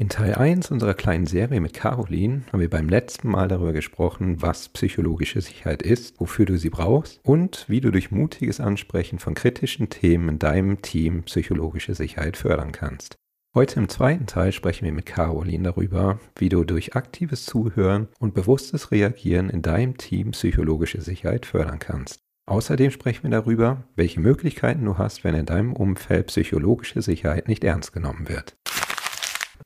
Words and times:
In 0.00 0.08
Teil 0.08 0.36
1 0.36 0.70
unserer 0.70 0.94
kleinen 0.94 1.26
Serie 1.26 1.60
mit 1.60 1.74
Caroline 1.74 2.42
haben 2.52 2.60
wir 2.60 2.70
beim 2.70 2.88
letzten 2.88 3.28
Mal 3.28 3.48
darüber 3.48 3.72
gesprochen, 3.72 4.40
was 4.40 4.68
psychologische 4.68 5.40
Sicherheit 5.40 5.82
ist, 5.82 6.20
wofür 6.20 6.46
du 6.46 6.56
sie 6.56 6.70
brauchst 6.70 7.18
und 7.24 7.64
wie 7.66 7.80
du 7.80 7.90
durch 7.90 8.12
mutiges 8.12 8.60
Ansprechen 8.60 9.18
von 9.18 9.34
kritischen 9.34 9.88
Themen 9.88 10.28
in 10.28 10.38
deinem 10.38 10.82
Team 10.82 11.24
psychologische 11.24 11.96
Sicherheit 11.96 12.36
fördern 12.36 12.70
kannst. 12.70 13.16
Heute 13.56 13.80
im 13.80 13.88
zweiten 13.88 14.26
Teil 14.26 14.52
sprechen 14.52 14.84
wir 14.84 14.92
mit 14.92 15.06
Caroline 15.06 15.64
darüber, 15.64 16.20
wie 16.36 16.48
du 16.48 16.62
durch 16.62 16.94
aktives 16.94 17.44
Zuhören 17.44 18.06
und 18.20 18.34
bewusstes 18.34 18.92
Reagieren 18.92 19.50
in 19.50 19.62
deinem 19.62 19.96
Team 19.96 20.30
psychologische 20.30 21.00
Sicherheit 21.00 21.44
fördern 21.44 21.80
kannst. 21.80 22.20
Außerdem 22.46 22.92
sprechen 22.92 23.24
wir 23.24 23.30
darüber, 23.30 23.82
welche 23.96 24.20
Möglichkeiten 24.20 24.84
du 24.84 24.96
hast, 24.96 25.24
wenn 25.24 25.34
in 25.34 25.46
deinem 25.46 25.72
Umfeld 25.72 26.28
psychologische 26.28 27.02
Sicherheit 27.02 27.48
nicht 27.48 27.64
ernst 27.64 27.92
genommen 27.92 28.28
wird. 28.28 28.54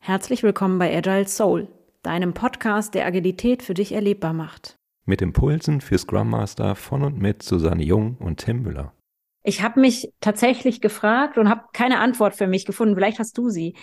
Herzlich 0.04 0.42
willkommen 0.42 0.80
bei 0.80 0.92
Agile 0.96 1.28
Soul, 1.28 1.68
deinem 2.02 2.34
Podcast, 2.34 2.92
der 2.94 3.06
Agilität 3.06 3.62
für 3.62 3.72
dich 3.72 3.92
erlebbar 3.92 4.32
macht. 4.32 4.74
Mit 5.04 5.22
Impulsen 5.22 5.80
für 5.80 5.96
Scrum 5.96 6.28
Master 6.28 6.74
von 6.74 7.04
und 7.04 7.20
mit 7.20 7.44
Susanne 7.44 7.84
Jung 7.84 8.16
und 8.16 8.38
Tim 8.38 8.62
Müller. 8.62 8.92
Ich 9.44 9.62
habe 9.62 9.78
mich 9.78 10.12
tatsächlich 10.20 10.80
gefragt 10.80 11.38
und 11.38 11.48
habe 11.48 11.66
keine 11.72 12.00
Antwort 12.00 12.34
für 12.34 12.48
mich 12.48 12.66
gefunden. 12.66 12.96
Vielleicht 12.96 13.20
hast 13.20 13.38
du 13.38 13.48
sie. 13.48 13.76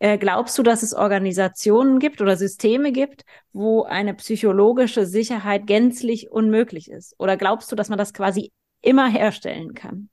Äh, 0.00 0.18
glaubst 0.18 0.58
du, 0.58 0.64
dass 0.64 0.82
es 0.82 0.92
Organisationen 0.92 2.00
gibt 2.00 2.20
oder 2.20 2.36
Systeme 2.36 2.90
gibt, 2.90 3.22
wo 3.52 3.84
eine 3.84 4.14
psychologische 4.14 5.06
Sicherheit 5.06 5.68
gänzlich 5.68 6.32
unmöglich 6.32 6.90
ist? 6.90 7.14
Oder 7.16 7.36
glaubst 7.36 7.70
du, 7.70 7.76
dass 7.76 7.88
man 7.88 7.98
das 7.98 8.12
quasi 8.12 8.50
immer 8.82 9.08
herstellen 9.08 9.74
kann? 9.74 10.08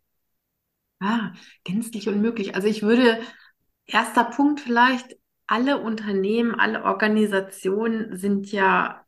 Ah, 0.99 1.31
gänzlich 1.63 2.07
unmöglich. 2.07 2.53
Also 2.53 2.67
ich 2.67 2.83
würde, 2.83 3.21
erster 3.87 4.25
Punkt 4.25 4.59
vielleicht, 4.59 5.16
alle 5.47 5.79
Unternehmen, 5.79 6.55
alle 6.55 6.83
Organisationen 6.83 8.17
sind 8.17 8.51
ja 8.51 9.05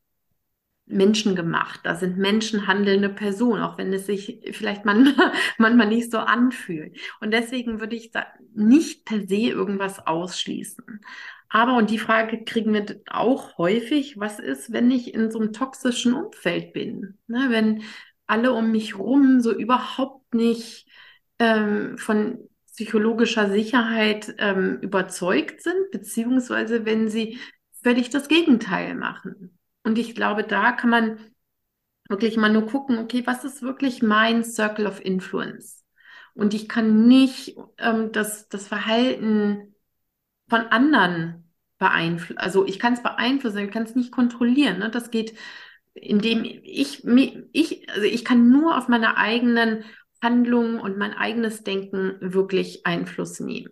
menschengemacht. 0.89 1.81
Da 1.83 1.95
sind 1.95 2.17
menschenhandelnde 2.17 3.09
Personen, 3.09 3.61
auch 3.61 3.77
wenn 3.77 3.93
es 3.93 4.07
sich 4.07 4.39
vielleicht 4.53 4.85
manchmal, 4.85 5.31
manchmal 5.57 5.87
nicht 5.87 6.11
so 6.11 6.17
anfühlt. 6.17 6.97
Und 7.21 7.31
deswegen 7.31 7.79
würde 7.79 7.95
ich 7.95 8.11
da 8.11 8.25
nicht 8.53 9.05
per 9.05 9.27
se 9.27 9.35
irgendwas 9.35 10.05
ausschließen. 10.05 11.01
Aber, 11.49 11.77
und 11.77 11.89
die 11.89 11.99
Frage 11.99 12.43
kriegen 12.43 12.73
wir 12.73 12.85
auch 13.09 13.57
häufig, 13.57 14.19
was 14.19 14.39
ist, 14.39 14.71
wenn 14.71 14.91
ich 14.91 15.13
in 15.13 15.31
so 15.31 15.39
einem 15.39 15.53
toxischen 15.53 16.13
Umfeld 16.13 16.73
bin? 16.73 17.17
Ne, 17.27 17.47
wenn 17.49 17.83
alle 18.27 18.53
um 18.53 18.71
mich 18.71 18.97
rum 18.97 19.41
so 19.41 19.51
überhaupt 19.51 20.33
nicht 20.35 20.87
ähm, 21.39 21.97
von 21.97 22.48
psychologischer 22.79 23.49
Sicherheit 23.49 24.35
ähm, 24.37 24.77
überzeugt 24.79 25.61
sind, 25.61 25.91
beziehungsweise 25.91 26.85
wenn 26.85 27.09
sie 27.09 27.37
völlig 27.83 28.09
das 28.09 28.29
Gegenteil 28.29 28.95
machen. 28.95 29.59
Und 29.83 29.97
ich 29.97 30.15
glaube, 30.15 30.45
da 30.45 30.71
kann 30.71 30.89
man 30.89 31.19
wirklich 32.07 32.37
mal 32.37 32.49
nur 32.49 32.67
gucken, 32.67 32.97
okay, 32.97 33.23
was 33.25 33.43
ist 33.43 33.61
wirklich 33.61 34.01
mein 34.01 34.45
Circle 34.45 34.87
of 34.87 35.03
Influence? 35.03 35.83
Und 36.33 36.53
ich 36.53 36.69
kann 36.69 37.05
nicht 37.05 37.57
ähm, 37.79 38.13
das, 38.13 38.47
das 38.47 38.69
Verhalten 38.69 39.75
von 40.47 40.61
anderen 40.67 41.51
beeinflussen. 41.79 42.37
Also 42.37 42.65
ich 42.65 42.79
kann 42.79 42.93
es 42.93 43.03
beeinflussen, 43.03 43.57
ich 43.57 43.71
kann 43.71 43.83
es 43.83 43.95
nicht 43.95 44.13
kontrollieren. 44.13 44.79
Ne? 44.79 44.89
Das 44.89 45.11
geht, 45.11 45.37
indem 45.95 46.45
ich, 46.45 47.03
ich, 47.51 47.89
also 47.89 48.03
ich 48.03 48.23
kann 48.23 48.49
nur 48.49 48.77
auf 48.77 48.87
meine 48.87 49.17
eigenen 49.17 49.83
Handlungen 50.21 50.79
und 50.79 50.97
mein 50.97 51.13
eigenes 51.13 51.63
Denken 51.63 52.15
wirklich 52.19 52.85
Einfluss 52.85 53.39
nehmen. 53.39 53.71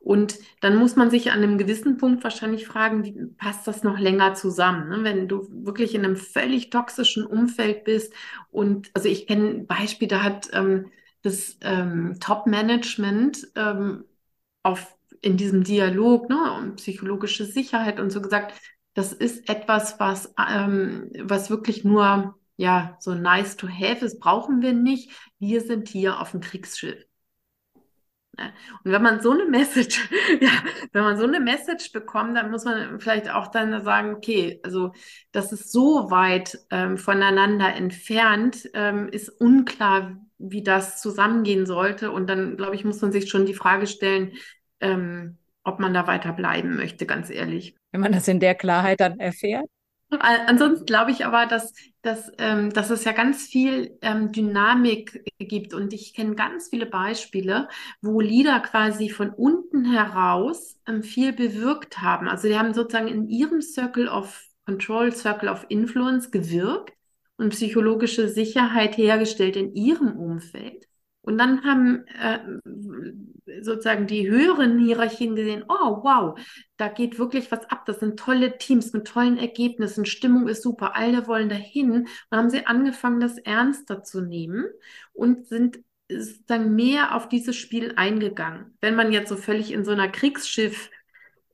Und 0.00 0.38
dann 0.60 0.76
muss 0.76 0.96
man 0.96 1.10
sich 1.10 1.30
an 1.32 1.38
einem 1.42 1.58
gewissen 1.58 1.96
Punkt 1.96 2.24
wahrscheinlich 2.24 2.66
fragen, 2.66 3.04
wie 3.04 3.26
passt 3.36 3.66
das 3.66 3.82
noch 3.82 3.98
länger 3.98 4.34
zusammen? 4.34 4.88
Ne? 4.88 5.04
Wenn 5.04 5.28
du 5.28 5.48
wirklich 5.64 5.94
in 5.94 6.04
einem 6.04 6.16
völlig 6.16 6.70
toxischen 6.70 7.26
Umfeld 7.26 7.84
bist 7.84 8.12
und 8.50 8.90
also 8.94 9.08
ich 9.08 9.26
kenne 9.26 9.48
ein 9.48 9.66
Beispiel, 9.66 10.08
da 10.08 10.22
hat 10.22 10.48
ähm, 10.52 10.90
das 11.22 11.58
ähm, 11.62 12.16
Top-Management 12.20 13.48
ähm, 13.56 14.04
auf 14.62 14.94
in 15.20 15.36
diesem 15.36 15.64
Dialog 15.64 16.28
ne, 16.28 16.52
um 16.58 16.76
psychologische 16.76 17.44
Sicherheit 17.44 17.98
und 18.00 18.10
so 18.10 18.20
gesagt, 18.22 18.54
das 18.94 19.12
ist 19.12 19.48
etwas, 19.48 19.98
was, 20.00 20.34
ähm, 20.48 21.10
was 21.22 21.50
wirklich 21.50 21.84
nur 21.84 22.36
ja, 22.58 22.96
so 22.98 23.14
nice 23.14 23.56
to 23.56 23.68
have 23.68 24.04
ist, 24.04 24.18
brauchen 24.18 24.60
wir 24.60 24.72
nicht. 24.72 25.10
Wir 25.38 25.60
sind 25.60 25.88
hier 25.88 26.20
auf 26.20 26.32
dem 26.32 26.40
Kriegsschiff. 26.40 27.04
Und 28.84 28.92
wenn 28.92 29.02
man 29.02 29.20
so 29.20 29.30
eine 29.30 29.46
Message, 29.46 30.08
ja, 30.40 30.50
wenn 30.92 31.02
man 31.02 31.16
so 31.16 31.24
eine 31.24 31.40
Message 31.40 31.92
bekommt, 31.92 32.36
dann 32.36 32.50
muss 32.50 32.64
man 32.64 33.00
vielleicht 33.00 33.30
auch 33.30 33.48
dann 33.48 33.84
sagen, 33.84 34.14
okay, 34.14 34.60
also 34.64 34.92
das 35.32 35.52
ist 35.52 35.72
so 35.72 36.10
weit 36.10 36.58
ähm, 36.70 36.98
voneinander 36.98 37.74
entfernt, 37.74 38.68
ähm, 38.74 39.08
ist 39.08 39.28
unklar, 39.28 40.16
wie 40.38 40.62
das 40.62 41.00
zusammengehen 41.00 41.64
sollte. 41.64 42.10
Und 42.10 42.28
dann, 42.28 42.56
glaube 42.56 42.74
ich, 42.74 42.84
muss 42.84 43.00
man 43.00 43.12
sich 43.12 43.28
schon 43.28 43.46
die 43.46 43.54
Frage 43.54 43.86
stellen, 43.86 44.32
ähm, 44.80 45.38
ob 45.64 45.78
man 45.78 45.94
da 45.94 46.06
weiter 46.06 46.32
bleiben 46.32 46.76
möchte, 46.76 47.06
ganz 47.06 47.30
ehrlich. 47.30 47.76
Wenn 47.92 48.00
man 48.00 48.12
das 48.12 48.28
in 48.28 48.40
der 48.40 48.54
Klarheit 48.54 49.00
dann 49.00 49.18
erfährt? 49.18 49.66
Ansonsten 50.10 50.86
glaube 50.86 51.10
ich 51.10 51.26
aber, 51.26 51.44
dass, 51.46 51.74
dass, 52.00 52.32
ähm, 52.38 52.72
dass 52.72 52.88
es 52.88 53.04
ja 53.04 53.12
ganz 53.12 53.42
viel 53.46 53.98
ähm, 54.00 54.32
Dynamik 54.32 55.22
gibt 55.38 55.74
und 55.74 55.92
ich 55.92 56.14
kenne 56.14 56.34
ganz 56.34 56.70
viele 56.70 56.86
Beispiele, 56.86 57.68
wo 58.00 58.20
Leader 58.20 58.60
quasi 58.60 59.10
von 59.10 59.30
unten 59.30 59.84
heraus 59.84 60.80
ähm, 60.86 61.02
viel 61.02 61.34
bewirkt 61.34 62.00
haben. 62.00 62.26
Also 62.26 62.48
die 62.48 62.58
haben 62.58 62.72
sozusagen 62.72 63.08
in 63.08 63.28
ihrem 63.28 63.60
Circle 63.60 64.08
of 64.08 64.46
Control, 64.64 65.12
Circle 65.12 65.50
of 65.50 65.66
Influence 65.68 66.30
gewirkt 66.30 66.94
und 67.36 67.50
psychologische 67.50 68.28
Sicherheit 68.28 68.96
hergestellt 68.96 69.56
in 69.56 69.74
ihrem 69.74 70.16
Umfeld. 70.18 70.87
Und 71.28 71.36
dann 71.36 71.62
haben 71.62 72.06
äh, 72.18 72.38
sozusagen 73.60 74.06
die 74.06 74.30
höheren 74.30 74.78
Hierarchien 74.78 75.36
gesehen, 75.36 75.62
oh 75.68 76.02
wow, 76.02 76.40
da 76.78 76.88
geht 76.88 77.18
wirklich 77.18 77.52
was 77.52 77.68
ab. 77.70 77.84
Das 77.84 78.00
sind 78.00 78.18
tolle 78.18 78.56
Teams 78.56 78.94
mit 78.94 79.06
tollen 79.06 79.36
Ergebnissen, 79.36 80.06
Stimmung 80.06 80.48
ist 80.48 80.62
super, 80.62 80.96
alle 80.96 81.26
wollen 81.26 81.50
dahin. 81.50 81.92
Und 81.92 82.08
dann 82.30 82.40
haben 82.40 82.48
sie 82.48 82.64
angefangen, 82.64 83.20
das 83.20 83.36
ernster 83.36 84.02
zu 84.02 84.22
nehmen 84.22 84.64
und 85.12 85.46
sind 85.46 85.80
sozusagen 86.10 86.74
mehr 86.74 87.14
auf 87.14 87.28
dieses 87.28 87.56
Spiel 87.56 87.92
eingegangen. 87.96 88.78
Wenn 88.80 88.94
man 88.94 89.12
jetzt 89.12 89.28
so 89.28 89.36
völlig 89.36 89.70
in 89.70 89.84
so 89.84 89.90
einer 89.90 90.08
Kriegsschiff 90.08 90.88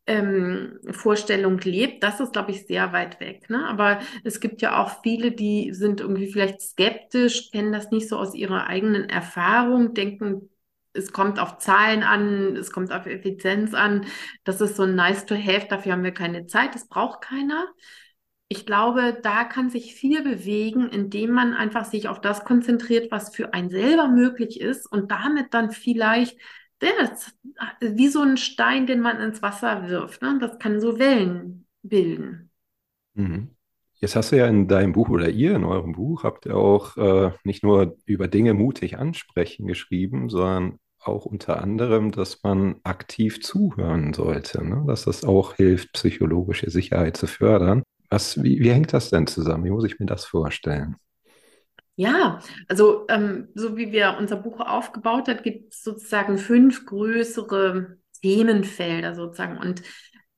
ähm, 0.06 0.78
Vorstellung 0.90 1.58
lebt, 1.58 2.02
das 2.02 2.20
ist, 2.20 2.32
glaube 2.32 2.50
ich, 2.50 2.66
sehr 2.66 2.92
weit 2.92 3.20
weg. 3.20 3.48
Ne? 3.48 3.66
Aber 3.66 4.00
es 4.22 4.40
gibt 4.40 4.60
ja 4.60 4.82
auch 4.82 5.02
viele, 5.02 5.32
die 5.32 5.72
sind 5.72 6.00
irgendwie 6.00 6.30
vielleicht 6.30 6.60
skeptisch, 6.60 7.50
kennen 7.50 7.72
das 7.72 7.90
nicht 7.90 8.08
so 8.08 8.18
aus 8.18 8.34
ihrer 8.34 8.66
eigenen 8.66 9.08
Erfahrung, 9.08 9.94
denken, 9.94 10.50
es 10.92 11.12
kommt 11.12 11.38
auf 11.40 11.58
Zahlen 11.58 12.02
an, 12.02 12.56
es 12.56 12.70
kommt 12.70 12.92
auf 12.92 13.06
Effizienz 13.06 13.74
an. 13.74 14.06
Das 14.44 14.60
ist 14.60 14.76
so 14.76 14.86
nice 14.86 15.26
to 15.26 15.34
have, 15.34 15.66
dafür 15.68 15.92
haben 15.92 16.04
wir 16.04 16.12
keine 16.12 16.46
Zeit, 16.46 16.74
das 16.74 16.86
braucht 16.86 17.22
keiner. 17.22 17.66
Ich 18.48 18.66
glaube, 18.66 19.18
da 19.22 19.44
kann 19.44 19.70
sich 19.70 19.94
viel 19.94 20.22
bewegen, 20.22 20.88
indem 20.90 21.32
man 21.32 21.54
einfach 21.54 21.86
sich 21.86 22.08
auf 22.08 22.20
das 22.20 22.44
konzentriert, 22.44 23.10
was 23.10 23.34
für 23.34 23.54
einen 23.54 23.70
selber 23.70 24.06
möglich 24.06 24.60
ist 24.60 24.86
und 24.90 25.10
damit 25.10 25.52
dann 25.54 25.72
vielleicht 25.72 26.38
das 26.98 27.32
ist 27.80 27.96
wie 27.96 28.08
so 28.08 28.20
ein 28.20 28.36
Stein, 28.36 28.86
den 28.86 29.00
man 29.00 29.20
ins 29.20 29.42
Wasser 29.42 29.88
wirft. 29.88 30.22
Ne? 30.22 30.38
Das 30.40 30.58
kann 30.58 30.80
so 30.80 30.98
Wellen 30.98 31.66
bilden. 31.82 32.50
Mhm. 33.14 33.50
Jetzt 33.96 34.16
hast 34.16 34.32
du 34.32 34.36
ja 34.36 34.46
in 34.46 34.68
deinem 34.68 34.92
Buch 34.92 35.08
oder 35.08 35.30
ihr 35.30 35.54
in 35.54 35.64
eurem 35.64 35.92
Buch 35.92 36.24
habt 36.24 36.46
ihr 36.46 36.56
auch 36.56 36.96
äh, 36.96 37.30
nicht 37.44 37.62
nur 37.62 37.96
über 38.04 38.28
Dinge 38.28 38.52
mutig 38.52 38.98
ansprechen 38.98 39.66
geschrieben, 39.66 40.28
sondern 40.28 40.78
auch 41.00 41.26
unter 41.26 41.62
anderem, 41.62 42.10
dass 42.10 42.42
man 42.42 42.76
aktiv 42.82 43.42
zuhören 43.42 44.12
sollte, 44.12 44.64
ne? 44.64 44.84
dass 44.86 45.04
das 45.04 45.24
auch 45.24 45.54
hilft, 45.54 45.92
psychologische 45.92 46.70
Sicherheit 46.70 47.16
zu 47.16 47.26
fördern. 47.26 47.82
Was, 48.10 48.42
wie, 48.42 48.60
wie 48.60 48.70
hängt 48.70 48.92
das 48.92 49.10
denn 49.10 49.26
zusammen? 49.26 49.64
Wie 49.64 49.70
muss 49.70 49.84
ich 49.84 49.98
mir 49.98 50.06
das 50.06 50.24
vorstellen? 50.24 50.96
Ja, 51.96 52.40
also 52.68 53.06
ähm, 53.08 53.48
so 53.54 53.76
wie 53.76 53.92
wir 53.92 54.16
unser 54.18 54.36
Buch 54.36 54.58
aufgebaut 54.60 55.28
hat, 55.28 55.44
gibt 55.44 55.72
es 55.74 55.82
sozusagen 55.82 56.38
fünf 56.38 56.86
größere 56.86 57.98
Themenfelder 58.20 59.14
sozusagen. 59.14 59.58
Und 59.58 59.82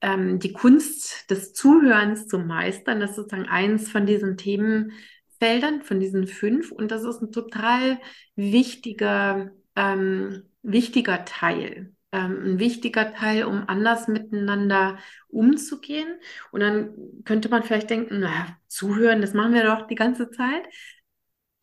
ähm, 0.02 0.38
die 0.38 0.52
Kunst 0.52 1.30
des 1.30 1.54
Zuhörens 1.54 2.26
zu 2.26 2.38
meistern, 2.38 3.00
das 3.00 3.10
ist 3.10 3.16
sozusagen 3.16 3.48
eins 3.48 3.90
von 3.90 4.04
diesen 4.04 4.36
Themenfeldern, 4.36 5.82
von 5.82 5.98
diesen 5.98 6.26
fünf. 6.26 6.72
Und 6.72 6.90
das 6.90 7.04
ist 7.04 7.22
ein 7.22 7.32
total 7.32 7.98
wichtiger, 8.34 9.50
ähm, 9.76 10.42
wichtiger 10.62 11.24
Teil. 11.24 11.94
Ähm, 12.12 12.42
ein 12.44 12.58
wichtiger 12.58 13.14
Teil, 13.14 13.44
um 13.44 13.64
anders 13.66 14.08
miteinander 14.08 14.98
umzugehen. 15.28 16.08
Und 16.52 16.60
dann 16.60 16.90
könnte 17.24 17.48
man 17.48 17.62
vielleicht 17.62 17.88
denken, 17.88 18.20
naja, 18.20 18.58
zuhören, 18.68 19.22
das 19.22 19.32
machen 19.32 19.54
wir 19.54 19.64
doch 19.64 19.86
die 19.86 19.94
ganze 19.94 20.30
Zeit. 20.30 20.64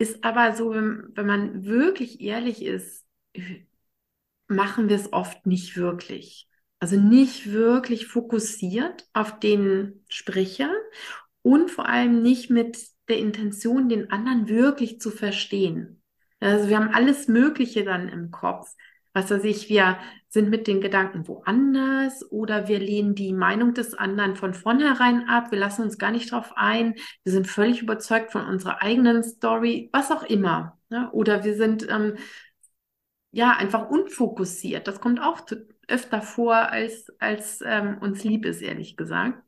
Ist 0.03 0.21
aber 0.25 0.53
so, 0.53 0.71
wenn, 0.71 1.11
wenn 1.15 1.25
man 1.25 1.63
wirklich 1.63 2.19
ehrlich 2.19 2.61
ist, 2.61 3.05
machen 4.49 4.89
wir 4.89 4.97
es 4.97 5.13
oft 5.13 5.45
nicht 5.45 5.77
wirklich. 5.77 6.49
Also 6.81 6.99
nicht 6.99 7.53
wirklich 7.53 8.07
fokussiert 8.07 9.07
auf 9.13 9.39
den 9.39 10.03
Sprecher 10.09 10.69
und 11.41 11.71
vor 11.71 11.87
allem 11.87 12.21
nicht 12.21 12.49
mit 12.49 12.77
der 13.07 13.17
Intention, 13.17 13.87
den 13.87 14.11
anderen 14.11 14.49
wirklich 14.49 14.99
zu 14.99 15.09
verstehen. 15.09 16.03
Also 16.41 16.67
wir 16.67 16.75
haben 16.75 16.93
alles 16.93 17.29
Mögliche 17.29 17.85
dann 17.85 18.09
im 18.09 18.29
Kopf. 18.29 18.75
Was 19.13 19.31
weiß 19.31 19.45
ich, 19.45 19.69
wir 19.69 19.99
sind 20.33 20.49
mit 20.49 20.65
den 20.65 20.81
Gedanken 20.81 21.27
woanders 21.27 22.29
oder 22.31 22.67
wir 22.67 22.79
lehnen 22.79 23.13
die 23.13 23.33
Meinung 23.33 23.75
des 23.75 23.93
anderen 23.93 24.35
von 24.35 24.55
vornherein 24.55 25.29
ab, 25.29 25.51
wir 25.51 25.59
lassen 25.59 25.83
uns 25.83 25.99
gar 25.99 26.09
nicht 26.09 26.31
drauf 26.31 26.53
ein, 26.55 26.95
wir 27.23 27.31
sind 27.31 27.47
völlig 27.47 27.83
überzeugt 27.83 28.31
von 28.31 28.47
unserer 28.47 28.81
eigenen 28.81 29.23
Story, 29.23 29.91
was 29.93 30.09
auch 30.09 30.23
immer. 30.23 30.79
Ne? 30.89 31.11
Oder 31.11 31.43
wir 31.43 31.55
sind 31.55 31.87
ähm, 31.87 32.15
ja 33.29 33.51
einfach 33.51 33.87
unfokussiert. 33.87 34.87
Das 34.87 34.99
kommt 34.99 35.21
auch 35.21 35.41
öfter 35.87 36.23
vor, 36.23 36.55
als, 36.55 37.11
als 37.19 37.61
ähm, 37.63 37.99
uns 37.99 38.23
lieb 38.23 38.45
ist, 38.45 38.63
ehrlich 38.63 38.97
gesagt. 38.97 39.39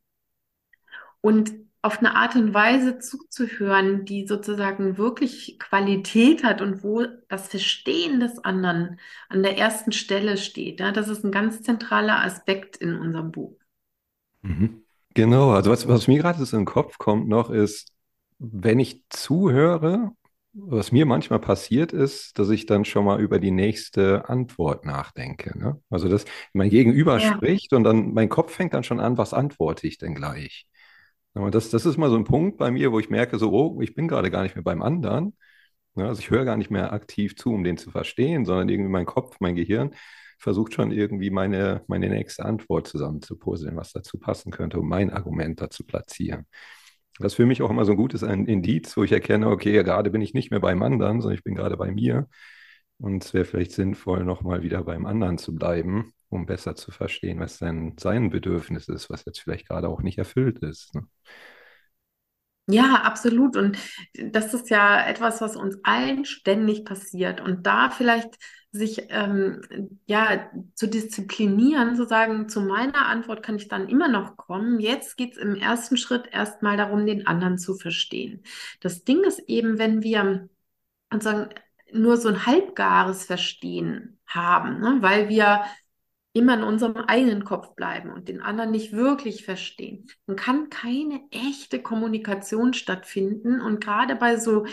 Und 1.20 1.64
auf 1.86 2.00
eine 2.00 2.16
Art 2.16 2.36
und 2.36 2.54
Weise 2.56 2.98
zuzuhören, 2.98 4.06
die 4.06 4.26
sozusagen 4.26 4.98
wirklich 4.98 5.60
Qualität 5.60 6.44
hat 6.44 6.60
und 6.62 6.84
wo 6.84 7.06
das 7.30 7.48
Verstehen 7.48 8.20
des 8.20 8.40
anderen 8.44 9.00
an 9.30 9.44
der 9.44 9.60
ersten 9.60 9.92
Stelle 9.92 10.38
steht. 10.38 10.80
Ja, 10.80 10.92
das 10.92 11.10
ist 11.10 11.24
ein 11.24 11.32
ganz 11.32 11.62
zentraler 11.62 12.24
Aspekt 12.24 12.76
in 12.78 12.98
unserem 12.98 13.32
Buch. 13.32 13.56
Mhm. 14.42 14.82
Genau, 15.14 15.52
also 15.52 15.70
was, 15.70 15.88
was 15.88 16.08
mir 16.08 16.18
gerade 16.18 16.44
so 16.44 16.58
in 16.58 16.64
den 16.64 16.66
Kopf 16.66 16.98
kommt 16.98 17.28
noch 17.28 17.52
ist, 17.52 17.92
wenn 18.40 18.80
ich 18.80 19.04
zuhöre, 19.10 20.12
was 20.54 20.92
mir 20.92 21.06
manchmal 21.06 21.40
passiert 21.40 21.94
ist, 21.94 22.40
dass 22.40 22.50
ich 22.50 22.66
dann 22.66 22.86
schon 22.86 23.06
mal 23.06 23.22
über 23.22 23.40
die 23.40 23.52
nächste 23.52 24.28
Antwort 24.28 24.86
nachdenke. 24.86 25.56
Ne? 25.56 25.80
Also 25.92 26.10
dass 26.10 26.26
mein 26.52 26.72
Gegenüber 26.72 27.20
ja. 27.20 27.34
spricht 27.36 27.74
und 27.74 27.84
dann 27.84 28.14
mein 28.14 28.30
Kopf 28.30 28.54
fängt 28.54 28.74
dann 28.74 28.84
schon 28.84 29.00
an, 29.00 29.20
was 29.20 29.36
antworte 29.36 29.86
ich 29.86 30.00
denn 30.00 30.16
gleich? 30.16 30.66
Und 31.36 31.54
das, 31.54 31.70
das 31.70 31.86
ist 31.86 31.98
mal 31.98 32.10
so 32.10 32.16
ein 32.16 32.24
Punkt 32.24 32.58
bei 32.58 32.72
mir, 32.72 32.92
wo 32.92 33.00
ich 33.00 33.10
merke, 33.10 33.38
so, 33.38 33.52
oh, 33.52 33.82
ich 33.82 33.94
bin 33.94 34.08
gerade 34.08 34.32
gar 34.32 34.44
nicht 34.44 34.56
mehr 34.56 34.64
beim 34.64 34.82
anderen. 34.82 35.36
Also 35.96 36.20
ich 36.20 36.30
höre 36.30 36.46
gar 36.46 36.58
nicht 36.58 36.72
mehr 36.72 36.94
aktiv 36.94 37.36
zu, 37.36 37.54
um 37.54 37.64
den 37.64 37.78
zu 37.78 37.92
verstehen, 37.92 38.46
sondern 38.46 38.70
irgendwie 38.70 38.92
mein 38.92 39.06
Kopf, 39.06 39.38
mein 39.40 39.56
Gehirn 39.56 39.92
versucht 40.40 40.74
schon 40.74 40.92
irgendwie 40.92 41.30
meine, 41.30 41.84
meine 41.88 42.10
nächste 42.10 42.46
Antwort 42.46 42.88
zusammenzupuzzeln, 42.88 43.76
was 43.76 43.94
dazu 43.94 44.18
passen 44.20 44.52
könnte, 44.52 44.80
um 44.80 44.88
mein 44.88 45.10
Argument 45.12 45.62
dazu 45.62 45.86
platzieren. 45.86 46.46
Das 47.20 47.34
ist 47.34 47.36
für 47.38 47.46
mich 47.46 47.62
auch 47.62 47.70
immer 47.70 47.86
so 47.86 47.94
ein 47.94 47.98
gutes 47.98 48.22
Indiz, 48.24 48.96
wo 48.98 49.04
ich 49.04 49.12
erkenne, 49.14 49.50
okay, 49.50 49.72
gerade 49.84 50.12
bin 50.12 50.22
ich 50.22 50.34
nicht 50.34 50.52
mehr 50.52 50.60
beim 50.60 50.84
anderen, 50.84 51.22
sondern 51.22 51.38
ich 51.38 51.44
bin 51.44 51.56
gerade 51.56 51.78
bei 51.78 51.92
mir. 51.92 52.28
Und 52.98 53.24
es 53.24 53.34
wäre 53.34 53.46
vielleicht 53.46 53.72
sinnvoll, 53.72 54.24
nochmal 54.26 54.64
wieder 54.64 54.84
beim 54.84 55.06
anderen 55.06 55.38
zu 55.38 55.56
bleiben, 55.56 56.14
um 56.30 56.45
besser 56.45 56.75
zu 56.75 56.92
verstehen, 56.92 57.39
was 57.39 57.60
denn 57.60 57.95
sein 58.00 58.30
Bedürfnis 58.30 58.88
ist, 58.88 59.10
was 59.10 59.25
jetzt 59.25 59.39
vielleicht 59.39 59.68
gerade 59.68 59.89
auch 59.89 60.01
nicht 60.01 60.18
erfüllt 60.18 60.60
ist. 60.60 60.94
Ne? 60.95 61.07
Ja, 62.68 63.01
absolut. 63.04 63.57
Und 63.57 63.77
das 64.16 64.54
ist 64.56 64.72
ja 64.72 65.06
etwas, 65.07 65.39
was 65.39 65.56
uns 65.56 65.77
allen 65.83 66.25
ständig 66.25 66.83
passiert. 66.83 67.39
Und 67.39 67.68
da 67.68 67.92
vielleicht 67.92 68.36
sich 68.72 69.06
ähm, 69.10 69.62
ja 70.07 70.50
zu 70.74 70.88
disziplinieren, 70.88 71.95
zu 71.95 72.06
sagen, 72.06 72.50
zu 72.50 72.62
meiner 72.62 73.06
Antwort 73.06 73.44
kann 73.44 73.56
ich 73.57 73.68
dann 73.68 73.88
immer 73.88 74.07
noch 74.07 74.36
kommen. 74.36 74.80
Jetzt 74.80 75.16
geht 75.16 75.33
es 75.33 75.38
im 75.38 75.56
ersten 75.56 75.95
Schritt 75.95 76.27
erstmal 76.31 76.75
darum, 76.75 77.06
den 77.06 77.27
anderen 77.27 77.60
zu 77.60 77.75
verstehen. 77.75 78.44
Das 78.81 79.04
Ding 79.04 79.24
ist 79.24 79.39
eben, 79.48 79.77
wenn 79.77 80.01
wir 80.01 80.50
sozusagen 81.12 81.50
nur 81.94 82.18
so 82.18 82.30
ein 82.30 82.45
halbgares 82.48 83.25
Verstehen 83.25 84.19
haben, 84.25 84.80
ne? 84.80 84.98
weil 85.01 85.30
wir 85.30 85.63
immer 86.36 86.56
in 86.56 86.64
unserem 86.64 86.98
eigenen 86.98 87.46
Kopf 87.46 87.76
bleiben 87.76 88.12
und 88.12 88.28
den 88.28 88.42
anderen 88.42 88.72
nicht 88.72 88.92
wirklich 88.92 89.46
verstehen, 89.46 90.08
dann 90.28 90.36
kann 90.36 90.70
keine 90.70 91.22
echte 91.32 91.82
Kommunikation 91.82 92.74
stattfinden. 92.74 93.62
Und 93.62 93.80
gerade 93.80 94.18
bei 94.18 94.38
so 94.38 94.66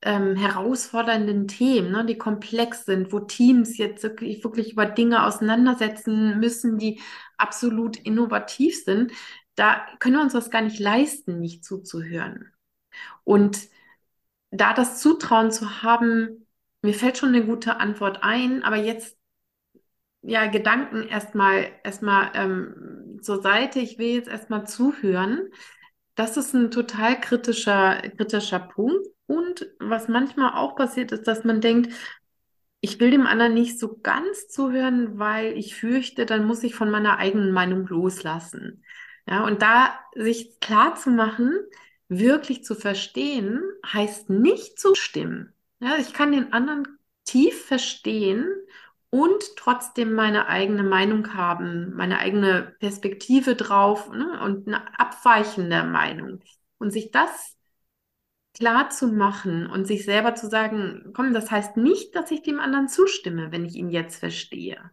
ähm, 0.00 0.34
herausfordernden 0.34 1.46
Themen, 1.46 1.92
ne, 1.92 2.06
die 2.06 2.16
komplex 2.16 2.86
sind, 2.86 3.12
wo 3.12 3.20
Teams 3.20 3.76
jetzt 3.76 4.02
wirklich, 4.02 4.42
wirklich 4.44 4.72
über 4.72 4.86
Dinge 4.86 5.26
auseinandersetzen 5.26 6.40
müssen, 6.40 6.78
die 6.78 7.00
absolut 7.36 7.98
innovativ 7.98 8.82
sind, 8.82 9.12
da 9.56 9.86
können 9.98 10.16
wir 10.16 10.22
uns 10.22 10.32
das 10.32 10.50
gar 10.50 10.62
nicht 10.62 10.78
leisten, 10.78 11.38
nicht 11.38 11.66
zuzuhören. 11.66 12.50
Und 13.24 13.58
da 14.50 14.72
das 14.72 15.00
Zutrauen 15.00 15.50
zu 15.52 15.82
haben, 15.82 16.46
mir 16.80 16.94
fällt 16.94 17.18
schon 17.18 17.34
eine 17.34 17.44
gute 17.44 17.76
Antwort 17.76 18.20
ein, 18.22 18.62
aber 18.62 18.76
jetzt 18.76 19.19
ja, 20.22 20.46
Gedanken 20.46 21.08
erstmal 21.08 21.68
erstmal 21.82 22.30
ähm, 22.34 23.18
zur 23.22 23.42
Seite. 23.42 23.80
Ich 23.80 23.98
will 23.98 24.14
jetzt 24.14 24.28
erstmal 24.28 24.66
zuhören. 24.66 25.48
Das 26.14 26.36
ist 26.36 26.54
ein 26.54 26.70
total 26.70 27.18
kritischer, 27.20 28.02
kritischer 28.16 28.60
Punkt. 28.60 29.06
Und 29.26 29.70
was 29.78 30.08
manchmal 30.08 30.54
auch 30.54 30.76
passiert 30.76 31.12
ist, 31.12 31.26
dass 31.28 31.44
man 31.44 31.60
denkt, 31.60 31.94
ich 32.80 32.98
will 32.98 33.10
dem 33.10 33.26
anderen 33.26 33.54
nicht 33.54 33.78
so 33.78 33.98
ganz 34.02 34.48
zuhören, 34.48 35.18
weil 35.18 35.56
ich 35.56 35.76
fürchte, 35.76 36.26
dann 36.26 36.46
muss 36.46 36.62
ich 36.62 36.74
von 36.74 36.90
meiner 36.90 37.18
eigenen 37.18 37.52
Meinung 37.52 37.86
loslassen. 37.86 38.84
Ja, 39.26 39.44
und 39.44 39.62
da 39.62 39.98
sich 40.14 40.58
klar 40.60 40.96
zu 40.96 41.10
machen, 41.10 41.52
wirklich 42.08 42.64
zu 42.64 42.74
verstehen, 42.74 43.62
heißt 43.86 44.30
nicht 44.30 44.78
zustimmen. 44.78 45.54
Ja, 45.78 45.96
ich 45.98 46.12
kann 46.12 46.32
den 46.32 46.52
anderen 46.52 46.98
tief 47.24 47.64
verstehen 47.64 48.48
und 49.10 49.56
trotzdem 49.56 50.12
meine 50.12 50.46
eigene 50.46 50.84
Meinung 50.84 51.34
haben, 51.34 51.94
meine 51.94 52.18
eigene 52.18 52.76
Perspektive 52.78 53.56
drauf 53.56 54.08
ne, 54.10 54.40
und 54.42 54.68
eine 54.68 54.98
abweichende 54.98 55.82
Meinung. 55.84 56.40
Und 56.78 56.92
sich 56.92 57.10
das 57.10 57.56
klar 58.54 58.90
zu 58.90 59.08
machen 59.08 59.66
und 59.66 59.86
sich 59.86 60.04
selber 60.04 60.34
zu 60.34 60.48
sagen, 60.48 61.12
komm, 61.14 61.34
das 61.34 61.50
heißt 61.50 61.76
nicht, 61.76 62.14
dass 62.14 62.30
ich 62.30 62.42
dem 62.42 62.60
anderen 62.60 62.88
zustimme, 62.88 63.52
wenn 63.52 63.64
ich 63.64 63.74
ihn 63.74 63.90
jetzt 63.90 64.16
verstehe. 64.16 64.90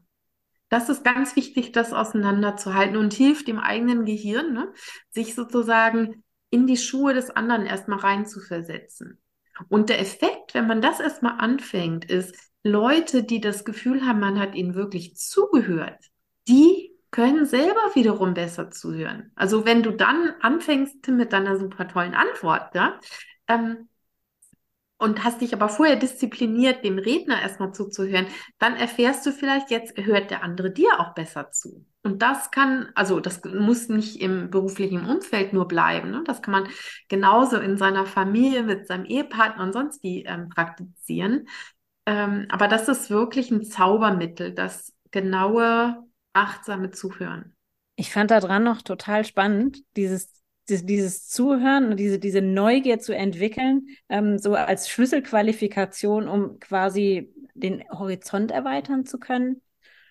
Das 0.69 0.89
ist 0.89 1.03
ganz 1.03 1.35
wichtig, 1.35 1.71
das 1.71 1.93
auseinanderzuhalten 1.93 2.97
und 2.97 3.13
hilft 3.13 3.47
dem 3.47 3.59
eigenen 3.59 4.03
Gehirn, 4.05 4.53
ne, 4.53 4.73
sich 5.09 5.35
sozusagen 5.35 6.23
in 6.49 6.67
die 6.67 6.77
Schuhe 6.77 7.13
des 7.13 7.29
anderen 7.29 7.65
erstmal 7.65 7.99
reinzuversetzen. 7.99 9.21
Und 9.69 9.89
der 9.89 9.99
Effekt, 9.99 10.53
wenn 10.53 10.67
man 10.67 10.81
das 10.81 10.99
erstmal 10.99 11.39
anfängt, 11.39 12.05
ist, 12.05 12.35
Leute, 12.69 13.23
die 13.23 13.41
das 13.41 13.65
Gefühl 13.65 14.05
haben, 14.05 14.19
man 14.19 14.39
hat 14.39 14.55
ihnen 14.55 14.75
wirklich 14.75 15.15
zugehört, 15.15 15.99
die 16.47 16.91
können 17.11 17.45
selber 17.45 17.95
wiederum 17.95 18.33
besser 18.33 18.69
zuhören. 18.69 19.31
Also 19.35 19.65
wenn 19.65 19.83
du 19.83 19.91
dann 19.91 20.33
anfängst 20.41 21.07
mit 21.07 21.33
deiner 21.33 21.57
super 21.57 21.87
tollen 21.87 22.13
Antwort, 22.13 22.75
ja, 22.75 22.99
ähm, 23.47 23.87
und 24.99 25.23
hast 25.23 25.41
dich 25.41 25.53
aber 25.53 25.69
vorher 25.69 25.95
diszipliniert, 25.95 26.83
dem 26.83 26.97
Redner 26.97 27.41
erstmal 27.41 27.71
zuzuhören, 27.71 28.27
dann 28.57 28.75
erfährst 28.75 29.25
du 29.25 29.31
vielleicht, 29.31 29.69
jetzt 29.69 29.95
hört 29.97 30.31
der 30.31 30.43
andere 30.43 30.71
dir 30.71 30.99
auch 30.99 31.13
besser 31.13 31.51
zu. 31.51 31.85
Und 32.03 32.21
das 32.21 32.51
kann, 32.51 32.89
also 32.95 33.19
das 33.19 33.43
muss 33.43 33.89
nicht 33.89 34.21
im 34.21 34.49
beruflichen 34.49 35.05
Umfeld 35.05 35.53
nur 35.53 35.67
bleiben. 35.67 36.09
Ne? 36.09 36.23
Das 36.25 36.41
kann 36.41 36.51
man 36.51 36.67
genauso 37.09 37.57
in 37.57 37.77
seiner 37.77 38.05
Familie 38.05 38.63
mit 38.63 38.87
seinem 38.87 39.05
Ehepartner 39.05 39.63
und 39.63 39.73
sonst 39.73 40.01
wie 40.03 40.23
ähm, 40.23 40.49
praktizieren. 40.49 41.47
Ähm, 42.07 42.45
aber 42.49 42.69
das 42.69 42.87
ist 42.87 43.09
wirklich 43.09 43.51
ein 43.51 43.63
Zaubermittel, 43.63 44.53
das 44.53 44.93
genaue, 45.11 46.03
achtsame 46.31 46.89
Zuhören. 46.89 47.53
Ich 47.97 48.13
fand 48.13 48.31
daran 48.31 48.63
noch 48.63 48.81
total 48.81 49.25
spannend, 49.25 49.83
dieses, 49.97 50.31
dieses, 50.69 50.85
dieses 50.85 51.27
Zuhören 51.27 51.91
und 51.91 51.97
diese, 51.97 52.17
diese 52.17 52.41
Neugier 52.41 52.99
zu 52.99 53.13
entwickeln, 53.13 53.87
ähm, 54.07 54.37
so 54.37 54.55
als 54.55 54.89
Schlüsselqualifikation, 54.89 56.29
um 56.29 56.59
quasi 56.59 57.33
den 57.55 57.83
Horizont 57.89 58.51
erweitern 58.51 59.05
zu 59.05 59.19
können. 59.19 59.61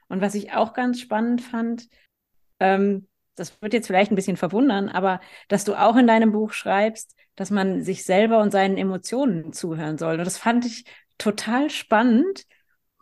Und 0.09 0.21
was 0.21 0.35
ich 0.35 0.53
auch 0.53 0.75
ganz 0.75 1.01
spannend 1.01 1.41
fand, 1.41 1.89
ähm, 2.61 3.09
das 3.37 3.63
wird 3.63 3.73
jetzt 3.73 3.87
vielleicht 3.87 4.13
ein 4.13 4.17
bisschen 4.17 4.37
verwundern, 4.37 4.91
aber 4.91 5.21
dass 5.49 5.65
du 5.65 5.75
auch 5.75 5.97
in 5.97 6.07
deinem 6.07 6.33
Buch 6.33 6.53
schreibst, 6.53 7.17
dass 7.37 7.51
man 7.51 7.83
sich 7.83 8.05
selber 8.05 8.41
und 8.41 8.51
seinen 8.51 8.77
Emotionen 8.77 9.53
zuhören 9.53 9.97
soll. 9.99 10.19
Und 10.19 10.25
das 10.25 10.39
fand 10.39 10.67
ich 10.67 10.85
total 11.19 11.71
spannend. 11.71 12.45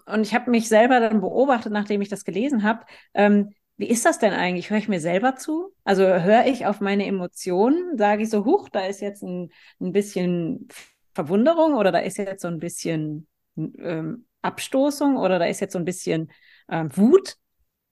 Und 0.07 0.23
ich 0.23 0.35
habe 0.35 0.51
mich 0.51 0.69
selber 0.69 1.01
dann 1.01 1.21
beobachtet, 1.21 1.73
nachdem 1.73 2.03
ich 2.03 2.09
das 2.09 2.25
gelesen 2.25 2.63
habe. 2.63 2.85
Ähm, 3.15 3.55
wie 3.77 3.89
ist 3.89 4.05
das 4.05 4.19
denn 4.19 4.33
eigentlich? 4.33 4.71
Höre 4.71 4.79
ich 4.79 4.89
mir 4.89 5.01
selber 5.01 5.35
zu? 5.37 5.75
Also 5.83 6.05
höre 6.05 6.47
ich 6.47 6.67
auf 6.67 6.81
meine 6.81 7.07
Emotionen? 7.07 7.99
Sage 7.99 8.23
ich 8.23 8.31
so, 8.31 8.45
huch, 8.45 8.69
da 8.69 8.87
ist 8.87 9.01
jetzt 9.01 9.23
ein, 9.23 9.51
ein 9.81 9.93
bisschen 9.93 10.69
Verwunderung 11.15 11.75
oder 11.75 11.91
da 11.91 11.99
ist 11.99 12.19
jetzt 12.19 12.43
so 12.43 12.49
ein 12.49 12.59
bisschen 12.59 13.27
ähm, 13.57 14.27
Abstoßung 14.43 15.17
oder 15.17 15.39
da 15.39 15.47
ist 15.47 15.61
jetzt 15.61 15.73
so 15.73 15.79
ein 15.79 15.85
bisschen 15.85 16.31
ähm, 16.69 16.97
Wut. 16.97 17.37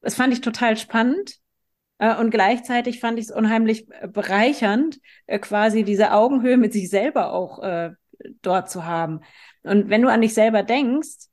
Das 0.00 0.14
fand 0.14 0.32
ich 0.32 0.40
total 0.40 0.76
spannend. 0.76 1.38
Äh, 1.98 2.16
und 2.16 2.30
gleichzeitig 2.30 3.00
fand 3.00 3.18
ich 3.18 3.26
es 3.26 3.30
unheimlich 3.30 3.86
bereichernd, 4.08 4.98
äh, 5.26 5.38
quasi 5.38 5.84
diese 5.84 6.12
Augenhöhe 6.12 6.56
mit 6.56 6.72
sich 6.72 6.90
selber 6.90 7.32
auch 7.32 7.60
äh, 7.62 7.90
dort 8.42 8.70
zu 8.70 8.84
haben. 8.84 9.20
Und 9.62 9.88
wenn 9.88 10.02
du 10.02 10.08
an 10.08 10.20
dich 10.20 10.34
selber 10.34 10.62
denkst, 10.62 11.28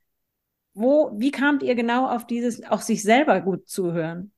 wo, 0.74 1.12
wie 1.16 1.30
kamt 1.30 1.62
ihr 1.62 1.74
genau 1.74 2.08
auf 2.08 2.26
dieses, 2.26 2.62
auch 2.64 2.80
sich 2.80 3.02
selber 3.02 3.40
gut 3.40 3.68
zuhören? 3.68 4.32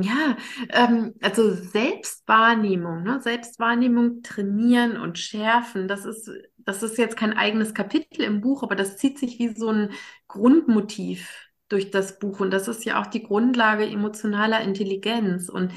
Ja, 0.00 0.36
ähm, 0.70 1.14
also 1.20 1.52
Selbstwahrnehmung, 1.54 3.02
ne? 3.02 3.20
Selbstwahrnehmung 3.20 4.22
trainieren 4.22 4.96
und 4.96 5.18
schärfen, 5.18 5.88
das 5.88 6.04
ist, 6.04 6.30
das 6.58 6.84
ist 6.84 6.98
jetzt 6.98 7.16
kein 7.16 7.32
eigenes 7.36 7.74
Kapitel 7.74 8.22
im 8.22 8.40
Buch, 8.40 8.62
aber 8.62 8.76
das 8.76 8.96
zieht 8.96 9.18
sich 9.18 9.40
wie 9.40 9.56
so 9.56 9.70
ein 9.70 9.90
Grundmotiv 10.28 11.48
durch 11.68 11.90
das 11.90 12.20
Buch 12.20 12.38
und 12.38 12.52
das 12.52 12.68
ist 12.68 12.84
ja 12.84 13.00
auch 13.02 13.06
die 13.08 13.24
Grundlage 13.24 13.86
emotionaler 13.86 14.60
Intelligenz 14.60 15.48
und 15.48 15.72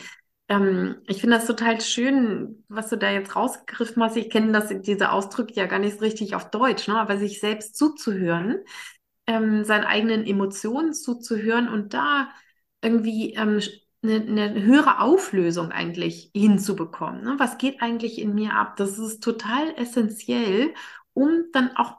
ähm, 0.52 0.98
ich 1.08 1.22
finde 1.22 1.38
das 1.38 1.48
total 1.48 1.80
schön, 1.80 2.66
was 2.68 2.90
du 2.90 2.98
da 2.98 3.10
jetzt 3.10 3.38
rausgegriffen 3.38 4.04
hast. 4.04 4.18
Ich 4.18 4.30
kenne 4.30 4.82
diese 4.82 5.12
Ausdrücke 5.14 5.54
ja 5.54 5.66
gar 5.66 5.80
nicht 5.80 5.98
so 5.98 6.02
richtig 6.04 6.36
auf 6.36 6.50
Deutsch, 6.50 6.90
ne? 6.90 7.00
aber 7.00 7.18
sich 7.18 7.40
selbst 7.40 7.78
zuzuhören, 7.78 8.60
ähm, 9.28 9.64
seinen 9.64 9.86
eigenen 9.86 10.26
Emotionen 10.26 10.94
zuzuhören 10.94 11.70
und 11.70 11.94
da 11.94 12.30
irgendwie 12.82 13.34
ähm, 13.36 13.62
eine, 14.04 14.16
eine 14.50 14.62
höhere 14.62 15.00
Auflösung 15.00 15.72
eigentlich 15.72 16.32
hinzubekommen. 16.36 17.24
Ne? 17.24 17.36
Was 17.38 17.58
geht 17.58 17.82
eigentlich 17.82 18.20
in 18.20 18.36
mir 18.36 18.54
ab? 18.54 18.76
Das 18.76 19.00
ist 19.00 19.24
total 19.24 19.74
essentiell, 19.78 20.74
um 21.14 21.46
dann 21.54 21.78
auch 21.78 21.96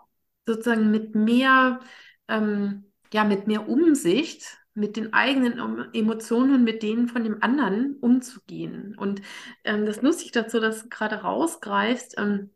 sozusagen 0.47 0.91
mit 0.91 1.15
mehr, 1.15 1.81
ähm, 2.29 2.85
ja, 3.15 3.25
mit 3.25 3.47
mehr 3.47 3.67
Umsicht 3.67 4.62
mit 4.75 4.97
den 4.97 5.13
eigenen 5.13 5.93
Emotionen 5.95 6.55
und 6.55 6.65
mit 6.65 6.83
denen 6.83 7.09
von 7.09 7.25
dem 7.25 7.43
anderen 7.43 7.97
umzugehen. 8.01 8.97
Und 8.97 9.23
ähm, 9.65 9.87
das 9.87 10.03
lustig 10.03 10.33
dazu, 10.33 10.61
dass 10.61 10.85
du 10.85 10.89
gerade 10.89 11.17
rausgreifst. 11.17 12.15
Ähm, 12.19 12.51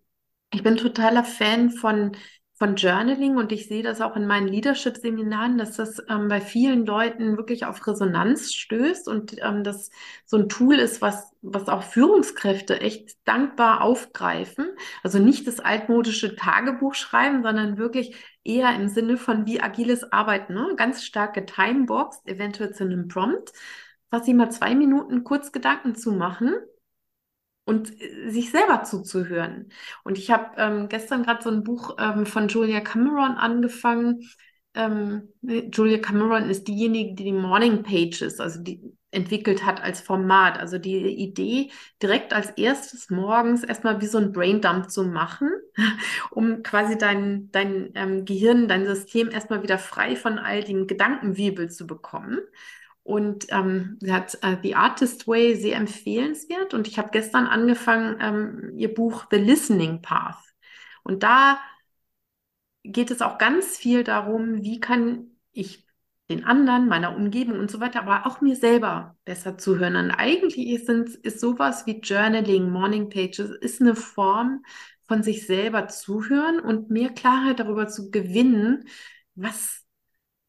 ich 0.53 0.63
bin 0.63 0.77
totaler 0.77 1.25
Fan 1.25 1.71
von 1.71 2.13
von 2.59 2.77
Journaling 2.77 3.37
und 3.37 3.53
ich 3.53 3.69
sehe 3.69 3.83
das 3.83 4.01
auch 4.01 4.17
in 4.17 4.27
meinen 4.27 4.49
Leadership-Seminaren, 4.49 5.59
dass 5.59 5.77
das 5.77 6.03
ähm, 6.09 6.29
bei 6.29 6.41
vielen 6.41 6.87
Leuten 6.87 7.37
wirklich 7.37 7.67
auf 7.67 7.87
Resonanz 7.87 8.55
stößt 8.55 9.09
und 9.09 9.37
ähm, 9.43 9.63
das 9.63 9.91
so 10.25 10.39
ein 10.39 10.49
Tool 10.49 10.77
ist, 10.77 11.03
was, 11.03 11.33
was 11.43 11.69
auch 11.69 11.83
Führungskräfte 11.83 12.81
echt 12.81 13.19
dankbar 13.29 13.83
aufgreifen. 13.83 14.69
Also 15.03 15.19
nicht 15.19 15.47
das 15.47 15.61
altmodische 15.61 16.35
Tagebuch 16.35 16.95
schreiben, 16.95 17.43
sondern 17.43 17.77
wirklich 17.77 18.17
eher 18.43 18.75
im 18.75 18.89
Sinne 18.89 19.19
von 19.19 19.45
wie 19.45 19.61
agiles 19.61 20.11
Arbeiten, 20.11 20.55
ne? 20.55 20.73
ganz 20.77 21.05
stark 21.05 21.35
getimeboxed, 21.35 22.27
eventuell 22.27 22.73
zu 22.73 22.85
einem 22.85 23.09
Prompt, 23.09 23.53
was 24.09 24.25
sie 24.25 24.33
mal 24.33 24.51
zwei 24.51 24.75
Minuten 24.75 25.25
kurz 25.25 25.53
Gedanken 25.53 25.95
zu 25.95 26.13
machen 26.13 26.55
und 27.67 28.01
äh, 28.01 28.31
sich 28.31 28.51
selber 28.51 28.85
zuzuhören. 28.85 29.69
Und 30.05 30.17
ich 30.17 30.31
habe 30.31 30.53
ähm, 30.57 30.89
gestern 30.89 31.25
gerade 31.25 31.43
so 31.43 31.51
ein 31.51 31.63
Buch 31.65 31.97
ähm, 31.99 32.25
von 32.25 32.49
Julia 32.49 32.81
Cameron 32.81 33.33
angefangen. 33.37 34.23
Ähm, 34.75 35.29
Julia 35.43 35.99
Cameron 35.99 36.49
ist 36.49 36.69
diejenige, 36.69 37.15
die 37.15 37.25
die 37.25 37.33
Morning 37.33 37.83
Pages, 37.83 38.41
also 38.41 38.63
die 38.63 38.81
entwickelt 39.11 39.65
hat 39.65 39.83
als 39.83 40.01
Format. 40.01 40.59
Also 40.59 40.79
die 40.79 40.99
Idee, 40.99 41.71
direkt 42.03 42.33
als 42.33 42.51
erstes 42.51 43.11
morgens 43.11 43.65
erstmal 43.65 44.01
wie 44.01 44.07
so 44.07 44.19
ein 44.19 44.33
Braindump 44.33 44.91
zu 44.91 45.05
machen, 45.05 45.51
um 46.31 46.63
quasi 46.63 46.97
dein, 46.97 47.51
dein 47.51 47.91
ähm, 47.95 48.25
Gehirn, 48.25 48.69
dein 48.69 48.87
System 48.87 49.31
erstmal 49.31 49.63
wieder 49.63 49.79
frei 49.79 50.17
von 50.17 50.39
all 50.39 50.63
den 50.63 50.87
Gedankenwirbel 50.87 51.71
zu 51.71 51.87
bekommen. 51.87 52.39
Und 53.07 53.47
ähm, 53.51 53.99
sie 54.01 54.13
hat 54.13 54.37
äh, 54.43 54.57
The 54.65 54.75
Artist 54.75 55.29
Way 55.29 55.55
sehr 55.55 55.77
empfehlenswert. 55.77 56.75
Und 56.75 56.89
ich 56.89 56.99
habe 56.99 57.11
gestern 57.13 57.47
angefangen, 57.47 58.17
ähm, 58.21 58.73
ihr 58.77 58.93
Buch 58.93 59.27
The 59.31 59.37
Listening 59.37 60.03
Path. 60.03 60.43
Und 61.05 61.23
da 61.23 61.61
geht 62.83 63.13
es 63.13 63.23
auch 63.23 63.39
ganz 63.39 63.77
viel 63.77 64.03
darum, 64.03 64.65
wie 64.65 64.81
kann 64.81 65.31
ich 65.53 65.87
den 66.29 66.43
anderen, 66.45 66.89
meiner 66.89 67.15
Umgebung 67.15 67.61
und 67.61 67.71
so 67.71 67.79
weiter, 67.79 68.03
aber 68.03 68.27
auch 68.27 68.41
mir 68.41 68.57
selber 68.57 69.17
besser 69.25 69.57
zuhören. 69.57 69.95
Und 69.95 70.11
eigentlich 70.11 70.59
ist, 70.59 70.89
ist 70.89 71.39
sowas 71.39 71.87
wie 71.87 72.01
Journaling, 72.01 72.69
Morning 72.69 73.09
Pages, 73.09 73.51
ist 73.51 73.81
eine 73.81 73.95
Form 73.95 74.65
von 75.07 75.23
sich 75.23 75.47
selber 75.47 75.87
zuhören 75.87 76.59
und 76.59 76.91
mehr 76.91 77.11
Klarheit 77.11 77.61
darüber 77.61 77.87
zu 77.87 78.11
gewinnen, 78.11 78.89
was 79.37 79.86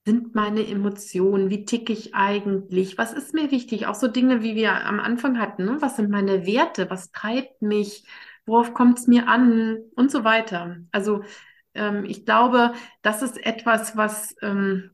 sind 0.07 0.35
meine 0.35 0.65
Emotionen? 0.65 1.49
Wie 1.49 1.65
ticke 1.65 1.91
ich 1.91 2.15
eigentlich? 2.15 2.97
Was 2.97 3.11
ist 3.11 3.33
mir 3.33 3.51
wichtig? 3.51 3.87
Auch 3.87 3.95
so 3.95 4.07
Dinge, 4.07 4.41
wie 4.41 4.55
wir 4.55 4.85
am 4.85 5.01
Anfang 5.01 5.37
hatten. 5.37 5.65
Ne? 5.65 5.77
Was 5.81 5.97
sind 5.97 6.09
meine 6.09 6.45
Werte? 6.45 6.89
Was 6.89 7.11
treibt 7.11 7.61
mich? 7.61 8.05
Worauf 8.45 8.73
kommt 8.73 8.99
es 8.99 9.07
mir 9.07 9.27
an? 9.27 9.79
Und 9.95 10.09
so 10.09 10.23
weiter. 10.23 10.77
Also 10.93 11.25
ähm, 11.73 12.05
ich 12.05 12.23
glaube, 12.23 12.71
das 13.01 13.21
ist 13.21 13.37
etwas, 13.45 13.97
was 13.97 14.33
ähm, 14.41 14.91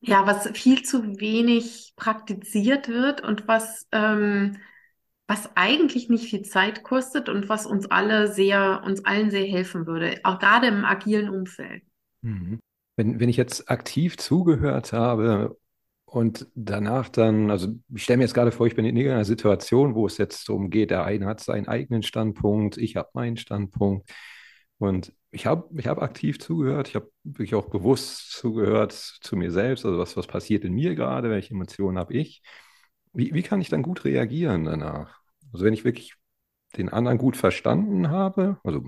ja, 0.00 0.26
was 0.26 0.50
viel 0.50 0.82
zu 0.82 1.18
wenig 1.18 1.94
praktiziert 1.96 2.88
wird 2.88 3.22
und 3.22 3.48
was 3.48 3.88
ähm, 3.90 4.58
was 5.26 5.56
eigentlich 5.56 6.10
nicht 6.10 6.28
viel 6.28 6.42
Zeit 6.42 6.82
kostet 6.84 7.30
und 7.30 7.48
was 7.48 7.64
uns 7.64 7.90
alle 7.90 8.28
sehr, 8.28 8.82
uns 8.84 9.02
allen 9.06 9.30
sehr 9.30 9.46
helfen 9.46 9.86
würde, 9.86 10.20
auch 10.24 10.38
gerade 10.38 10.66
im 10.66 10.84
agilen 10.84 11.30
Umfeld. 11.30 11.82
Mhm. 12.20 12.60
Wenn, 12.96 13.20
wenn 13.20 13.28
ich 13.28 13.36
jetzt 13.36 13.70
aktiv 13.70 14.16
zugehört 14.16 14.92
habe 14.92 15.58
und 16.06 16.46
danach 16.54 17.08
dann, 17.08 17.50
also 17.50 17.68
ich 17.94 18.04
stelle 18.04 18.18
mir 18.18 18.24
jetzt 18.24 18.34
gerade 18.34 18.52
vor, 18.52 18.66
ich 18.66 18.74
bin 18.74 18.84
in 18.86 18.96
irgendeiner 18.96 19.24
Situation, 19.24 19.94
wo 19.94 20.06
es 20.06 20.18
jetzt 20.18 20.48
darum 20.48 20.70
geht, 20.70 20.90
der 20.90 21.04
eine 21.04 21.26
hat 21.26 21.40
seinen 21.40 21.68
eigenen 21.68 22.02
Standpunkt, 22.02 22.78
ich 22.78 22.96
habe 22.96 23.10
meinen 23.12 23.36
Standpunkt. 23.36 24.10
Und 24.78 25.12
ich 25.30 25.46
habe 25.46 25.68
ich 25.78 25.86
hab 25.86 26.00
aktiv 26.02 26.38
zugehört, 26.38 26.88
ich 26.88 26.94
habe 26.94 27.10
wirklich 27.24 27.54
auch 27.54 27.68
bewusst 27.68 28.32
zugehört 28.32 28.92
zu 28.92 29.36
mir 29.36 29.50
selbst, 29.50 29.84
also 29.84 29.98
was, 29.98 30.16
was 30.16 30.26
passiert 30.26 30.64
in 30.64 30.74
mir 30.74 30.94
gerade, 30.94 31.30
welche 31.30 31.54
Emotionen 31.54 31.98
habe 31.98 32.14
ich. 32.14 32.42
Wie, 33.12 33.32
wie 33.34 33.42
kann 33.42 33.60
ich 33.60 33.68
dann 33.68 33.82
gut 33.82 34.04
reagieren 34.04 34.64
danach? 34.64 35.20
Also 35.52 35.64
wenn 35.64 35.74
ich 35.74 35.84
wirklich 35.84 36.14
den 36.76 36.88
anderen 36.88 37.18
gut 37.18 37.36
verstanden 37.36 38.10
habe, 38.10 38.58
also 38.64 38.84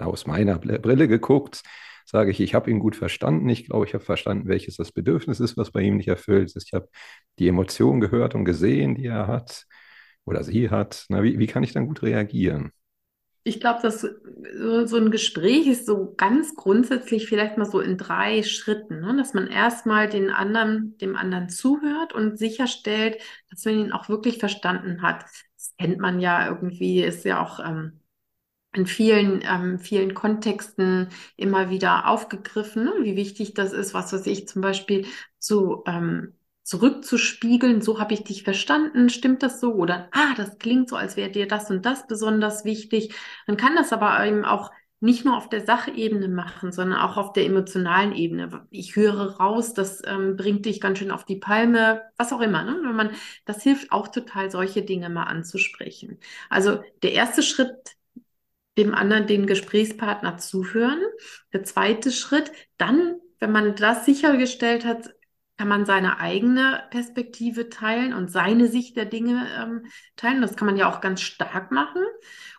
aus 0.00 0.26
meiner 0.26 0.58
Brille 0.58 1.08
geguckt, 1.08 1.62
sage 2.04 2.30
ich, 2.30 2.40
ich 2.40 2.54
habe 2.54 2.70
ihn 2.70 2.78
gut 2.78 2.96
verstanden. 2.96 3.48
Ich 3.48 3.66
glaube, 3.66 3.86
ich 3.86 3.94
habe 3.94 4.04
verstanden, 4.04 4.48
welches 4.48 4.76
das 4.76 4.92
Bedürfnis 4.92 5.40
ist, 5.40 5.56
was 5.56 5.70
bei 5.70 5.80
ihm 5.82 5.96
nicht 5.96 6.08
erfüllt 6.08 6.54
ist. 6.54 6.66
Ich 6.66 6.74
habe 6.74 6.88
die 7.38 7.48
Emotionen 7.48 8.00
gehört 8.00 8.34
und 8.34 8.44
gesehen, 8.44 8.94
die 8.94 9.06
er 9.06 9.26
hat 9.26 9.66
oder 10.24 10.44
sie 10.44 10.70
hat. 10.70 11.06
Na, 11.08 11.22
wie, 11.22 11.38
wie 11.38 11.46
kann 11.46 11.62
ich 11.62 11.72
dann 11.72 11.86
gut 11.86 12.02
reagieren? 12.02 12.72
Ich 13.44 13.58
glaube, 13.58 13.82
dass 13.82 14.02
so, 14.02 14.86
so, 14.86 14.96
ein 14.96 15.10
Gespräch 15.10 15.66
ist 15.66 15.84
so 15.84 16.14
ganz 16.16 16.54
grundsätzlich 16.54 17.26
vielleicht 17.26 17.58
mal 17.58 17.64
so 17.64 17.80
in 17.80 17.98
drei 17.98 18.44
Schritten, 18.44 19.00
ne? 19.00 19.16
dass 19.16 19.34
man 19.34 19.48
erstmal 19.48 20.08
den 20.08 20.30
anderen, 20.30 20.96
dem 20.98 21.16
anderen 21.16 21.48
zuhört 21.48 22.12
und 22.12 22.38
sicherstellt, 22.38 23.20
dass 23.50 23.64
man 23.64 23.78
ihn 23.78 23.92
auch 23.92 24.08
wirklich 24.08 24.38
verstanden 24.38 25.02
hat. 25.02 25.24
Das 25.56 25.74
kennt 25.76 25.98
man 25.98 26.20
ja 26.20 26.46
irgendwie, 26.46 27.02
ist 27.02 27.24
ja 27.24 27.42
auch 27.42 27.58
ähm, 27.58 28.01
in 28.74 28.86
vielen, 28.86 29.42
ähm, 29.44 29.78
vielen 29.78 30.14
Kontexten 30.14 31.08
immer 31.36 31.70
wieder 31.70 32.08
aufgegriffen, 32.08 32.84
ne? 32.84 32.92
wie 33.02 33.16
wichtig 33.16 33.54
das 33.54 33.72
ist, 33.72 33.94
was 33.94 34.12
weiß 34.12 34.26
ich, 34.26 34.48
zum 34.48 34.62
Beispiel 34.62 35.06
zu 35.38 35.82
ähm, 35.86 36.34
zurückzuspiegeln, 36.64 37.82
so 37.82 37.98
habe 37.98 38.14
ich 38.14 38.24
dich 38.24 38.44
verstanden, 38.44 39.10
stimmt 39.10 39.42
das 39.42 39.60
so? 39.60 39.74
Oder 39.74 40.08
ah, 40.12 40.34
das 40.36 40.58
klingt 40.58 40.88
so, 40.88 40.96
als 40.96 41.16
wäre 41.16 41.30
dir 41.30 41.48
das 41.48 41.70
und 41.70 41.84
das 41.84 42.06
besonders 42.06 42.64
wichtig. 42.64 43.14
Man 43.46 43.56
kann 43.56 43.74
das 43.74 43.92
aber 43.92 44.24
eben 44.24 44.44
auch 44.44 44.70
nicht 45.00 45.24
nur 45.24 45.36
auf 45.36 45.48
der 45.48 45.64
Sachebene 45.66 46.28
machen, 46.28 46.70
sondern 46.70 47.00
auch 47.00 47.16
auf 47.16 47.32
der 47.32 47.44
emotionalen 47.44 48.12
Ebene. 48.12 48.68
Ich 48.70 48.94
höre 48.94 49.36
raus, 49.38 49.74
das 49.74 50.00
ähm, 50.06 50.36
bringt 50.36 50.64
dich 50.64 50.80
ganz 50.80 50.98
schön 51.00 51.10
auf 51.10 51.24
die 51.24 51.36
Palme, 51.36 52.02
was 52.16 52.32
auch 52.32 52.40
immer. 52.40 52.62
Ne? 52.62 52.78
Wenn 52.84 52.94
man, 52.94 53.10
das 53.44 53.62
hilft 53.64 53.90
auch 53.90 54.06
total, 54.08 54.50
solche 54.52 54.82
Dinge 54.82 55.10
mal 55.10 55.24
anzusprechen. 55.24 56.20
Also 56.48 56.82
der 57.02 57.12
erste 57.12 57.42
Schritt 57.42 57.96
dem 58.78 58.94
anderen, 58.94 59.26
den 59.26 59.46
Gesprächspartner 59.46 60.38
zuhören. 60.38 61.00
Der 61.52 61.62
zweite 61.64 62.10
Schritt, 62.10 62.52
dann, 62.78 63.16
wenn 63.38 63.52
man 63.52 63.74
das 63.74 64.04
sichergestellt 64.04 64.84
hat, 64.84 65.14
kann 65.58 65.68
man 65.68 65.84
seine 65.84 66.18
eigene 66.18 66.82
Perspektive 66.90 67.68
teilen 67.68 68.14
und 68.14 68.30
seine 68.30 68.68
Sicht 68.68 68.96
der 68.96 69.04
Dinge 69.04 69.46
ähm, 69.60 69.86
teilen. 70.16 70.42
Das 70.42 70.56
kann 70.56 70.66
man 70.66 70.76
ja 70.76 70.90
auch 70.90 71.00
ganz 71.00 71.20
stark 71.20 71.70
machen. 71.70 72.02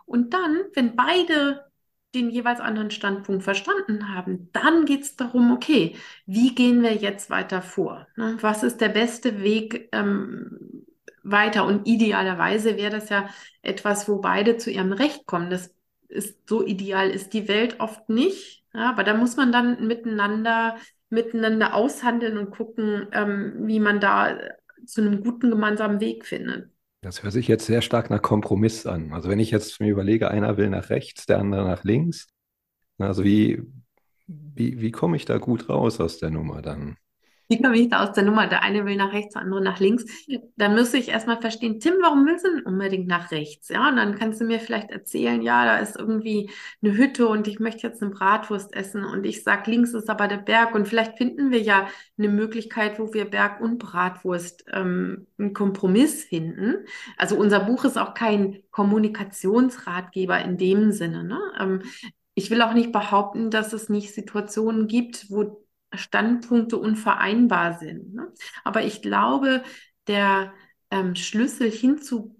Und 0.06 0.34
dann, 0.34 0.64
wenn 0.74 0.96
beide 0.96 1.66
den 2.14 2.30
jeweils 2.30 2.60
anderen 2.60 2.92
Standpunkt 2.92 3.44
verstanden 3.44 4.14
haben, 4.14 4.50
dann 4.54 4.86
geht 4.86 5.02
es 5.02 5.16
darum, 5.16 5.52
okay, 5.52 5.96
wie 6.26 6.54
gehen 6.54 6.84
wir 6.84 6.94
jetzt 6.94 7.30
weiter 7.30 7.62
vor? 7.62 8.08
Ne? 8.16 8.38
Was 8.42 8.64
ist 8.64 8.82
der 8.82 8.90
beste 8.90 9.42
Weg 9.42 9.90
ähm, 9.92 10.86
weiter? 11.24 11.66
Und 11.66 11.88
idealerweise 11.88 12.78
wäre 12.78 12.92
das 12.92 13.10
ja 13.10 13.28
etwas, 13.64 14.08
wo 14.08 14.20
beide 14.20 14.58
zu 14.58 14.70
ihrem 14.70 14.94
Recht 14.94 15.26
kommen. 15.26 15.50
Das 15.50 15.74
ist 16.14 16.48
so 16.48 16.66
ideal 16.66 17.10
ist 17.10 17.34
die 17.34 17.48
Welt 17.48 17.80
oft 17.80 18.10
nicht. 18.10 18.64
Ja, 18.74 18.90
aber 18.90 19.04
da 19.04 19.14
muss 19.14 19.36
man 19.36 19.52
dann 19.52 19.86
miteinander, 19.86 20.78
miteinander 21.10 21.74
aushandeln 21.74 22.38
und 22.38 22.52
gucken, 22.52 23.08
ähm, 23.12 23.54
wie 23.68 23.80
man 23.80 24.00
da 24.00 24.38
zu 24.86 25.02
einem 25.02 25.24
guten 25.24 25.50
gemeinsamen 25.50 26.00
Weg 26.00 26.26
findet. 26.26 26.70
Das 27.02 27.22
hört 27.22 27.34
sich 27.34 27.48
jetzt 27.48 27.66
sehr 27.66 27.82
stark 27.82 28.10
nach 28.10 28.22
Kompromiss 28.22 28.86
an. 28.86 29.12
Also 29.14 29.30
wenn 29.30 29.40
ich 29.40 29.52
jetzt 29.52 29.80
mir 29.82 29.92
überlege, 29.92 30.32
einer 30.32 30.58
will 30.58 30.70
nach 30.70 30.90
rechts, 30.90 31.26
der 31.26 31.40
andere 31.40 31.66
nach 31.66 31.84
links, 31.84 32.28
also 32.98 33.24
wie, 33.24 33.62
wie, 34.28 34.80
wie 34.80 34.92
komme 34.92 35.18
ich 35.18 35.26
da 35.26 35.38
gut 35.38 35.68
raus 35.68 36.00
aus 36.00 36.20
der 36.20 36.30
Nummer 36.30 36.62
dann? 36.62 36.98
Wie 37.54 37.62
komme 37.62 37.78
ich 37.78 37.90
da 37.90 38.04
aus 38.04 38.14
der 38.14 38.24
Nummer? 38.24 38.48
Der 38.48 38.64
eine 38.64 38.86
will 38.86 38.96
nach 38.96 39.14
rechts, 39.14 39.34
der 39.34 39.44
andere 39.44 39.62
nach 39.62 39.80
links. 39.80 40.06
Dann 40.58 40.74
müsste 40.74 40.98
ich 40.98 41.10
erstmal 41.10 41.40
verstehen, 41.40 41.80
Tim, 41.80 41.94
warum 42.02 42.26
willst 42.26 42.46
du 42.46 42.56
denn 42.56 42.66
unbedingt 42.66 43.08
nach 43.08 43.32
rechts? 43.32 43.70
Ja, 43.70 43.90
und 43.90 43.98
dann 43.98 44.16
kannst 44.16 44.42
du 44.42 44.46
mir 44.46 44.60
vielleicht 44.60 44.90
erzählen, 44.90 45.42
ja, 45.42 45.66
da 45.66 45.78
ist 45.78 45.98
irgendwie 45.98 46.50
eine 46.82 46.98
Hütte 46.98 47.28
und 47.28 47.48
ich 47.48 47.60
möchte 47.60 47.86
jetzt 47.86 48.02
eine 48.02 48.12
Bratwurst 48.12 48.74
essen 48.76 49.06
und 49.06 49.26
ich 49.26 49.44
sag, 49.44 49.68
links 49.68 49.94
ist 49.94 50.10
aber 50.10 50.28
der 50.28 50.38
Berg 50.38 50.74
und 50.74 50.88
vielleicht 50.88 51.18
finden 51.18 51.52
wir 51.52 51.62
ja 51.62 51.88
eine 52.18 52.30
Möglichkeit, 52.30 53.00
wo 53.00 53.14
wir 53.14 53.26
Berg 53.26 53.62
und 53.62 53.78
Bratwurst 53.78 54.66
ähm, 54.72 55.28
einen 55.38 55.54
Kompromiss 55.54 56.24
finden. 56.24 56.86
Also 57.18 57.36
unser 57.36 57.60
Buch 57.60 57.86
ist 57.86 57.98
auch 57.98 58.16
kein 58.16 58.64
Kommunikationsratgeber 58.72 60.40
in 60.44 60.58
dem 60.58 60.92
Sinne. 60.92 61.24
Ne? 61.24 61.40
Ähm, 61.60 61.82
ich 62.36 62.50
will 62.50 62.62
auch 62.62 62.74
nicht 62.74 62.92
behaupten, 62.92 63.52
dass 63.52 63.74
es 63.74 63.90
nicht 63.90 64.14
Situationen 64.14 64.88
gibt, 64.88 65.30
wo 65.30 65.63
Standpunkte 65.98 66.78
unvereinbar 66.78 67.78
sind. 67.80 68.14
Ne? 68.14 68.32
Aber 68.64 68.84
ich 68.84 69.02
glaube, 69.02 69.64
der 70.08 70.54
ähm, 70.92 71.16
Schlüssel 71.16 71.72
hin 71.72 72.02
zu 72.02 72.36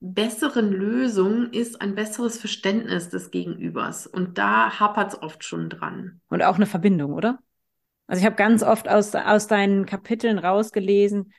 besseren 0.00 0.70
Lösungen 0.72 1.52
ist 1.52 1.80
ein 1.80 1.94
besseres 1.94 2.38
Verständnis 2.38 3.08
des 3.08 3.30
Gegenübers. 3.30 4.06
Und 4.06 4.38
da 4.38 4.78
hapert 4.78 5.14
es 5.14 5.22
oft 5.22 5.44
schon 5.44 5.68
dran. 5.70 6.20
Und 6.28 6.42
auch 6.42 6.56
eine 6.56 6.66
Verbindung, 6.66 7.12
oder? 7.14 7.38
Also 8.06 8.20
ich 8.20 8.26
habe 8.26 8.36
ganz 8.36 8.62
oft 8.62 8.88
aus, 8.88 9.14
aus 9.14 9.48
deinen 9.48 9.86
Kapiteln 9.86 10.38
rausgelesen, 10.38 11.32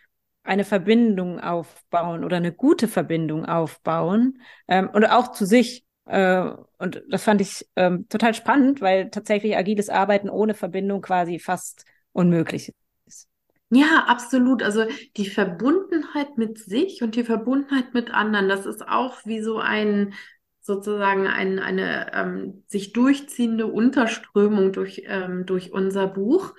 eine 0.43 0.63
Verbindung 0.63 1.39
aufbauen 1.39 2.23
oder 2.23 2.37
eine 2.37 2.51
gute 2.51 2.87
Verbindung 2.87 3.45
aufbauen 3.45 4.41
ähm, 4.67 4.89
und 4.91 5.05
auch 5.05 5.31
zu 5.31 5.45
sich. 5.45 5.85
Äh, 6.07 6.51
und 6.77 7.03
das 7.09 7.23
fand 7.23 7.41
ich 7.41 7.67
ähm, 7.75 8.07
total 8.09 8.33
spannend, 8.33 8.81
weil 8.81 9.09
tatsächlich 9.09 9.57
agiles 9.57 9.89
Arbeiten 9.89 10.29
ohne 10.29 10.53
Verbindung 10.53 11.01
quasi 11.01 11.39
fast 11.39 11.85
unmöglich 12.13 12.73
ist. 13.05 13.27
Ja, 13.69 14.05
absolut. 14.07 14.63
Also 14.63 14.85
die 15.17 15.29
Verbundenheit 15.29 16.37
mit 16.37 16.57
sich 16.57 17.01
und 17.03 17.15
die 17.15 17.23
Verbundenheit 17.25 17.93
mit 17.93 18.11
anderen, 18.11 18.47
das 18.47 18.65
ist 18.65 18.87
auch 18.87 19.25
wie 19.25 19.41
so 19.41 19.59
ein 19.59 20.13
sozusagen 20.61 21.27
ein, 21.27 21.59
eine 21.59 22.11
ähm, 22.13 22.63
sich 22.67 22.93
durchziehende 22.93 23.67
Unterströmung 23.67 24.71
durch, 24.73 25.03
ähm, 25.05 25.45
durch 25.45 25.71
unser 25.71 26.07
Buch, 26.07 26.55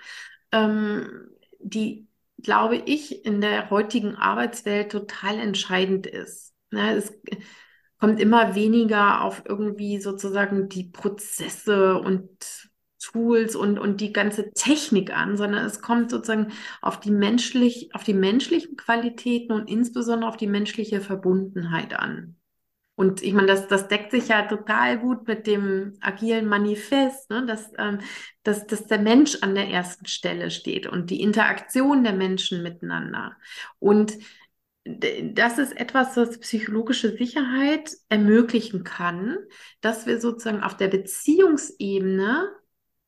ähm, 0.53 1.29
die, 1.61 2.09
glaube 2.39 2.77
ich, 2.77 3.25
in 3.25 3.41
der 3.41 3.71
heutigen 3.71 4.15
Arbeitswelt 4.17 4.93
total 4.93 5.39
entscheidend 5.39 6.07
ist. 6.07 6.55
Ja, 6.71 6.93
es, 6.93 7.13
kommt 8.01 8.21
immer 8.21 8.55
weniger 8.55 9.23
auf 9.23 9.43
irgendwie 9.45 10.01
sozusagen 10.01 10.69
die 10.69 10.85
Prozesse 10.85 11.99
und 11.99 12.29
Tools 13.01 13.55
und, 13.55 13.79
und 13.79 14.01
die 14.01 14.13
ganze 14.13 14.51
Technik 14.51 15.17
an, 15.17 15.37
sondern 15.37 15.65
es 15.65 15.81
kommt 15.81 16.11
sozusagen 16.11 16.53
auf 16.83 16.99
die 17.01 17.11
menschlich, 17.11 17.91
auf 17.95 18.03
die 18.05 18.15
menschlichen 18.15 18.77
Qualitäten 18.77 19.53
und 19.53 19.69
insbesondere 19.69 20.29
auf 20.29 20.37
die 20.37 20.49
menschliche 20.49 21.01
Verbundenheit 21.01 21.95
an. 21.95 22.37
Und 22.97 23.23
ich 23.23 23.33
meine, 23.33 23.47
das, 23.47 23.69
das 23.69 23.87
deckt 23.87 24.11
sich 24.11 24.27
ja 24.27 24.43
total 24.43 24.99
gut 24.99 25.29
mit 25.29 25.47
dem 25.47 25.97
agilen 26.01 26.49
Manifest, 26.49 27.31
ne? 27.31 27.47
dass, 27.47 27.71
ähm, 27.79 28.01
dass, 28.43 28.67
dass 28.67 28.89
der 28.89 28.99
Mensch 28.99 29.39
an 29.41 29.55
der 29.55 29.69
ersten 29.69 30.07
Stelle 30.07 30.51
steht 30.51 30.89
und 30.89 31.11
die 31.11 31.21
Interaktion 31.21 32.03
der 32.03 32.15
Menschen 32.15 32.61
miteinander. 32.65 33.37
Und 33.79 34.19
das 34.89 35.59
ist 35.59 35.77
etwas, 35.77 36.17
was 36.17 36.39
psychologische 36.39 37.17
Sicherheit 37.17 37.93
ermöglichen 38.09 38.85
kann, 38.85 39.39
dass 39.81 40.07
wir 40.07 40.21
sozusagen 40.21 40.63
auf 40.63 40.77
der 40.77 40.89
Beziehungsebene 40.89 42.49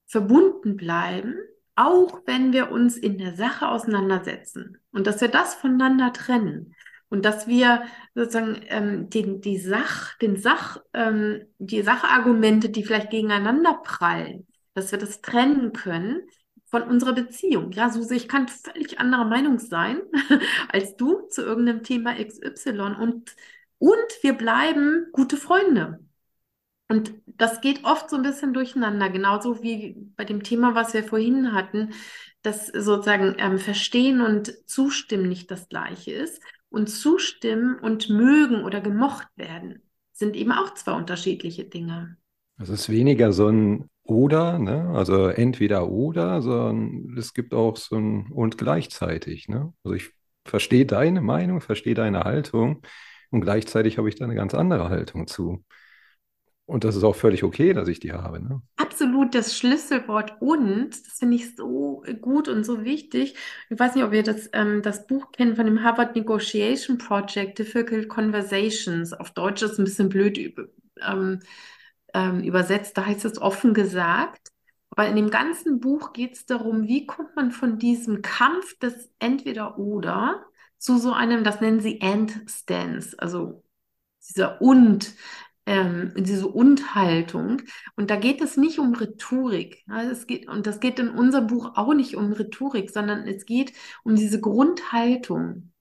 verbunden 0.07 0.77
bleiben, 0.77 1.37
auch 1.77 2.23
wenn 2.27 2.53
wir 2.53 2.71
uns 2.71 2.97
in 2.97 3.17
der 3.17 3.35
Sache 3.35 3.69
auseinandersetzen. 3.69 4.77
Und 4.93 5.07
dass 5.07 5.21
wir 5.21 5.29
das 5.29 5.55
voneinander 5.55 6.13
trennen. 6.13 6.75
Und 7.09 7.25
dass 7.25 7.49
wir 7.49 7.83
sozusagen 8.15 8.61
ähm, 8.69 9.11
den, 9.11 9.41
die 9.41 9.59
Sach, 9.59 10.17
den 10.19 10.37
Sach, 10.37 10.81
ähm, 10.93 11.47
die 11.59 11.83
Sachargumente, 11.83 12.69
die 12.69 12.85
vielleicht 12.85 13.11
gegeneinander 13.11 13.81
prallen, 13.83 14.47
dass 14.75 14.93
wir 14.93 14.99
das 14.99 15.21
trennen 15.21 15.73
können 15.73 16.23
von 16.71 16.83
unserer 16.83 17.13
Beziehung. 17.13 17.73
Ja, 17.73 17.91
Suse, 17.91 18.15
ich 18.15 18.29
kann 18.29 18.49
völlig 18.49 18.99
anderer 19.01 19.25
Meinung 19.25 19.59
sein 19.59 20.01
als 20.73 20.97
du 20.97 21.29
zu 21.29 21.43
irgendeinem 21.43 21.83
Thema 21.83 22.15
XY 22.15 22.97
und, 23.01 23.35
und 23.79 24.23
wir 24.23 24.35
bleiben 24.35 25.07
gute 25.13 25.37
Freunde. 25.37 26.01
Und 26.89 27.13
das 27.27 27.61
geht 27.61 27.85
oft 27.85 28.11
so 28.11 28.17
ein 28.17 28.23
bisschen 28.23 28.53
durcheinander, 28.53 29.11
genauso 29.11 29.63
wie 29.63 29.97
bei 30.17 30.25
dem 30.25 30.43
Thema, 30.43 30.75
was 30.75 30.93
wir 30.93 31.05
vorhin 31.05 31.53
hatten, 31.53 31.91
dass 32.43 32.67
sozusagen 32.67 33.37
ähm, 33.39 33.59
Verstehen 33.59 34.21
und 34.21 34.69
Zustimmen 34.69 35.29
nicht 35.29 35.51
das 35.51 35.69
gleiche 35.69 36.13
ist. 36.13 36.43
Und 36.69 36.89
Zustimmen 36.89 37.79
und 37.79 38.11
mögen 38.11 38.65
oder 38.65 38.81
gemocht 38.81 39.27
werden 39.37 39.83
sind 40.13 40.37
eben 40.37 40.53
auch 40.53 40.75
zwei 40.75 40.93
unterschiedliche 40.93 41.65
Dinge. 41.65 42.17
Es 42.59 42.69
ist 42.69 42.89
weniger 42.89 43.33
so 43.33 43.49
ein 43.49 43.90
oder, 44.11 44.59
ne? 44.59 44.91
also 44.95 45.29
entweder 45.29 45.89
oder, 45.89 46.43
sondern 46.43 47.17
es 47.17 47.33
gibt 47.33 47.55
auch 47.55 47.77
so 47.77 47.97
ein 47.97 48.27
und 48.33 48.59
gleichzeitig. 48.59 49.49
Ne? 49.49 49.73
Also 49.85 49.95
ich 49.95 50.11
verstehe 50.45 50.85
deine 50.85 51.21
Meinung, 51.21 51.61
verstehe 51.61 51.95
deine 51.95 52.25
Haltung 52.25 52.83
und 53.31 53.41
gleichzeitig 53.43 53.99
habe 53.99 54.09
ich 54.09 54.17
da 54.17 54.25
eine 54.25 54.35
ganz 54.35 54.53
andere 54.53 54.89
Haltung 54.89 55.29
zu. 55.29 55.65
Und 56.67 56.85
das 56.85 56.97
ist 56.97 57.05
auch 57.05 57.17
völlig 57.17 57.45
okay, 57.45 57.73
dass 57.73 57.89
ich 57.89 58.01
die 58.01 58.13
habe. 58.13 58.41
Ne? 58.41 58.63
Absolut, 58.77 59.35
das 59.35 59.57
Schlüsselwort 59.57 60.41
und, 60.41 60.91
das 60.91 61.19
finde 61.19 61.37
ich 61.37 61.55
so 61.57 62.05
gut 62.21 62.49
und 62.49 62.65
so 62.65 62.85
wichtig. 62.85 63.37
Ich 63.71 63.79
weiß 63.79 63.95
nicht, 63.95 64.05
ob 64.05 64.13
ihr 64.13 64.23
das, 64.23 64.51
ähm, 64.53 64.83
das 64.83 65.07
Buch 65.07 65.31
kennt 65.33 65.57
von 65.57 65.67
dem 65.67 65.83
Harvard 65.85 66.17
Negotiation 66.17 66.99
Project, 66.99 67.59
Difficult 67.61 68.09
Conversations. 68.09 69.13
Auf 69.13 69.31
Deutsch 69.31 69.63
ist 69.63 69.79
ein 69.79 69.85
bisschen 69.85 70.09
blöd 70.09 70.55
ähm, 71.01 71.41
ähm, 72.15 72.43
übersetzt, 72.43 72.97
da 72.97 73.07
heißt 73.07 73.25
es 73.25 73.41
offen 73.41 73.75
gesagt. 73.75 74.51
Aber 74.91 75.07
in 75.07 75.17
dem 75.17 75.31
ganzen 75.31 75.81
Buch 75.81 76.13
geht 76.13 76.35
es 76.35 76.47
darum, 76.47 76.89
wie 76.89 77.07
kommt 77.07 77.37
man 77.37 77.53
von 77.53 77.79
diesem 77.79 78.23
Kampf 78.23 78.79
des 78.79 79.11
Entweder-Oder 79.19 80.45
zu 80.79 80.99
so 80.99 81.13
einem, 81.13 81.45
das 81.45 81.61
nennen 81.61 81.81
sie 81.81 82.01
And-Stance, 82.01 83.15
also 83.19 83.63
dieser 84.29 84.61
Und, 84.61 85.15
ähm, 85.67 86.13
diese 86.17 86.49
Und-Haltung. 86.49 87.63
Und 87.97 88.11
da 88.11 88.17
geht 88.17 88.41
es 88.41 88.57
nicht 88.57 88.79
um 88.79 88.95
Rhetorik. 88.95 89.85
Ja, 89.87 90.03
es 90.03 90.27
geht, 90.27 90.49
und 90.49 90.67
das 90.67 90.81
geht 90.81 90.99
in 90.99 91.11
unserem 91.11 91.47
Buch 91.47 91.77
auch 91.77 91.95
nicht 91.95 92.17
um 92.17 92.33
Rhetorik, 92.33 92.91
sondern 92.91 93.29
es 93.29 93.47
geht 93.47 93.73
um 94.03 94.17
diese 94.17 94.41
Grundhaltung. 94.41 95.73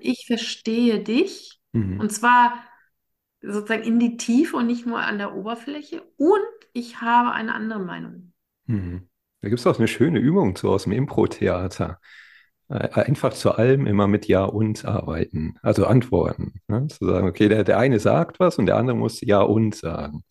Ich 0.00 0.24
verstehe 0.26 1.02
dich. 1.02 1.60
Mhm. 1.72 2.00
Und 2.00 2.12
zwar 2.12 2.54
sozusagen 3.46 3.82
in 3.82 3.98
die 3.98 4.16
Tiefe 4.16 4.56
und 4.56 4.66
nicht 4.66 4.86
nur 4.86 4.98
an 4.98 5.18
der 5.18 5.34
Oberfläche. 5.34 6.02
Und 6.16 6.40
ich 6.72 7.00
habe 7.00 7.32
eine 7.32 7.54
andere 7.54 7.80
Meinung. 7.80 8.32
Mhm. 8.66 9.08
Da 9.42 9.48
gibt 9.48 9.60
es 9.60 9.66
auch 9.66 9.78
eine 9.78 9.88
schöne 9.88 10.18
Übung 10.18 10.56
zu 10.56 10.70
aus 10.70 10.84
dem 10.84 10.92
Impro-Theater. 10.92 12.00
Äh, 12.68 12.88
einfach 13.02 13.34
zu 13.34 13.52
allem 13.52 13.86
immer 13.86 14.06
mit 14.06 14.26
Ja 14.26 14.44
und 14.44 14.84
arbeiten, 14.86 15.58
also 15.62 15.86
antworten. 15.86 16.54
Ne? 16.66 16.86
Zu 16.88 17.06
sagen, 17.06 17.28
okay, 17.28 17.48
der, 17.48 17.62
der 17.62 17.78
eine 17.78 18.00
sagt 18.00 18.40
was 18.40 18.58
und 18.58 18.66
der 18.66 18.76
andere 18.76 18.96
muss 18.96 19.20
Ja 19.20 19.42
und 19.42 19.74
sagen. 19.74 20.24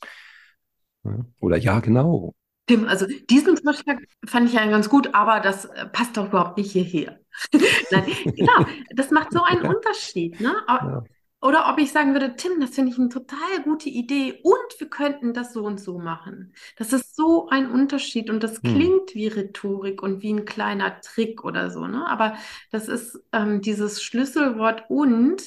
Oder 1.40 1.58
Ja, 1.58 1.80
genau. 1.80 2.34
Tim, 2.66 2.88
also 2.88 3.06
diesen 3.30 3.58
Vorschlag 3.58 3.98
fand 4.26 4.48
ich 4.48 4.56
ja 4.56 4.66
ganz 4.68 4.90
gut, 4.90 5.14
aber 5.14 5.42
das 5.42 5.66
äh, 5.66 5.86
passt 5.88 6.16
doch 6.16 6.28
überhaupt 6.28 6.58
nicht 6.58 6.72
hierher. 6.72 7.20
Nein, 7.92 8.06
genau, 8.24 8.66
das 8.96 9.12
macht 9.12 9.34
so 9.34 9.44
einen 9.44 9.64
Unterschied. 9.76 10.40
Ne? 10.40 10.56
Ja. 10.68 11.04
Oder 11.44 11.70
ob 11.70 11.78
ich 11.78 11.92
sagen 11.92 12.14
würde, 12.14 12.38
Tim, 12.38 12.62
das 12.62 12.70
finde 12.70 12.94
ich 12.94 12.98
eine 12.98 13.10
total 13.10 13.62
gute 13.66 13.90
Idee 13.90 14.40
und 14.44 14.80
wir 14.80 14.90
könnten 14.90 15.34
das 15.34 15.52
so 15.52 15.66
und 15.66 15.78
so 15.78 16.00
machen. 16.00 16.54
Das 16.78 16.94
ist 16.94 17.18
so 17.18 17.50
ein 17.50 17.70
Unterschied 17.70 18.30
und 18.30 18.44
das 18.44 18.64
hm. 18.64 18.74
klingt 18.74 19.14
wie 19.14 19.28
Rhetorik 19.28 20.02
und 20.02 20.22
wie 20.22 20.32
ein 20.32 20.46
kleiner 20.46 21.02
Trick 21.02 21.44
oder 21.44 21.70
so. 21.70 21.86
Ne? 21.86 22.08
Aber 22.08 22.38
das 22.72 22.88
ist 22.88 23.20
ähm, 23.34 23.60
dieses 23.60 24.02
Schlüsselwort 24.02 24.86
und, 24.88 25.44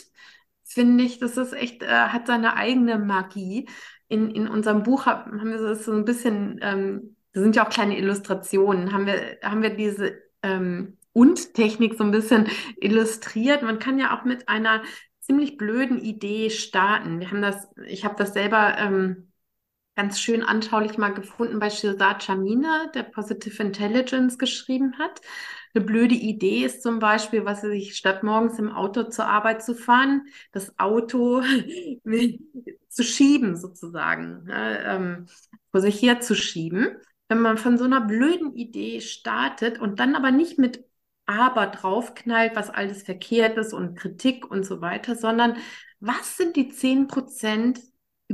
finde 0.65 1.03
ich, 1.03 1.19
das 1.19 1.39
ist 1.39 1.55
echt, 1.55 1.83
äh, 1.83 1.87
hat 1.87 2.27
seine 2.27 2.57
eigene 2.57 2.99
Magie. 2.99 3.67
In, 4.09 4.31
in 4.31 4.49
unserem 4.49 4.83
Buch 4.83 5.07
haben 5.07 5.49
wir 5.49 5.77
so 5.77 5.93
ein 5.93 6.05
bisschen, 6.05 6.59
ähm, 6.61 7.17
das 7.33 7.43
sind 7.43 7.57
ja 7.57 7.65
auch 7.65 7.71
kleine 7.71 7.97
Illustrationen, 7.97 8.93
haben 8.93 9.07
wir, 9.07 9.39
haben 9.43 9.63
wir 9.63 9.71
diese 9.71 10.19
ähm, 10.43 10.99
und 11.15 11.55
Technik 11.55 11.97
so 11.97 12.05
ein 12.05 12.11
bisschen 12.11 12.49
illustriert. 12.79 13.63
Man 13.63 13.79
kann 13.79 13.99
ja 13.99 14.15
auch 14.15 14.25
mit 14.25 14.51
einer 14.51 14.83
ziemlich 15.27 15.57
blöden 15.57 16.01
Idee 16.01 16.51
starten. 16.51 17.21
Wir 17.21 17.31
haben 17.31 17.43
das, 17.43 17.69
ich 17.87 18.05
habe 18.05 18.15
das 18.17 18.33
selber 18.33 18.77
ähm, 18.79 19.33
ganz 19.97 20.21
schön 20.21 20.43
anschaulich 20.43 20.99
mal 20.99 21.15
gefunden 21.15 21.59
bei 21.59 21.71
Shirzad 21.71 22.23
Chamina, 22.23 22.87
der 22.95 23.03
Positive 23.03 23.63
Intelligence 23.63 24.39
geschrieben 24.39 24.99
hat. 24.99 25.21
Eine 25.75 25.85
blöde 25.85 26.15
Idee 26.15 26.65
ist 26.65 26.83
zum 26.83 27.01
Beispiel, 27.01 27.45
was 27.45 27.65
er 27.65 27.71
sich 27.71 27.97
statt 27.97 28.23
morgens 28.23 28.59
im 28.59 28.71
Auto 28.71 29.05
zur 29.05 29.27
Arbeit 29.27 29.63
zu 29.65 29.75
fahren, 29.75 30.27
das 30.53 30.79
Auto 30.79 31.43
zu 32.89 33.03
schieben 33.03 33.57
sozusagen, 33.57 34.47
ja, 34.49 34.95
ähm, 34.95 35.27
vor 35.71 35.81
sich 35.81 36.01
herzuschieben. 36.01 36.97
Wenn 37.29 37.41
man 37.41 37.59
von 37.59 37.77
so 37.77 37.85
einer 37.85 38.01
blöden 38.01 38.55
Idee 38.55 39.01
startet 39.01 39.81
und 39.81 39.99
dann 39.99 40.15
aber 40.15 40.31
nicht 40.31 40.59
mit 40.59 40.85
aber 41.27 41.67
draufknallt, 41.67 42.57
was 42.57 42.71
alles 42.71 43.03
verkehrt 43.03 43.59
ist 43.59 43.73
und 43.73 43.97
Kritik 43.97 44.51
und 44.51 44.65
so 44.65 44.81
weiter, 44.81 45.17
sondern 45.17 45.57
was 46.01 46.37
sind 46.37 46.57
die 46.57 46.69
10 46.69 47.09
Prozent 47.09 47.81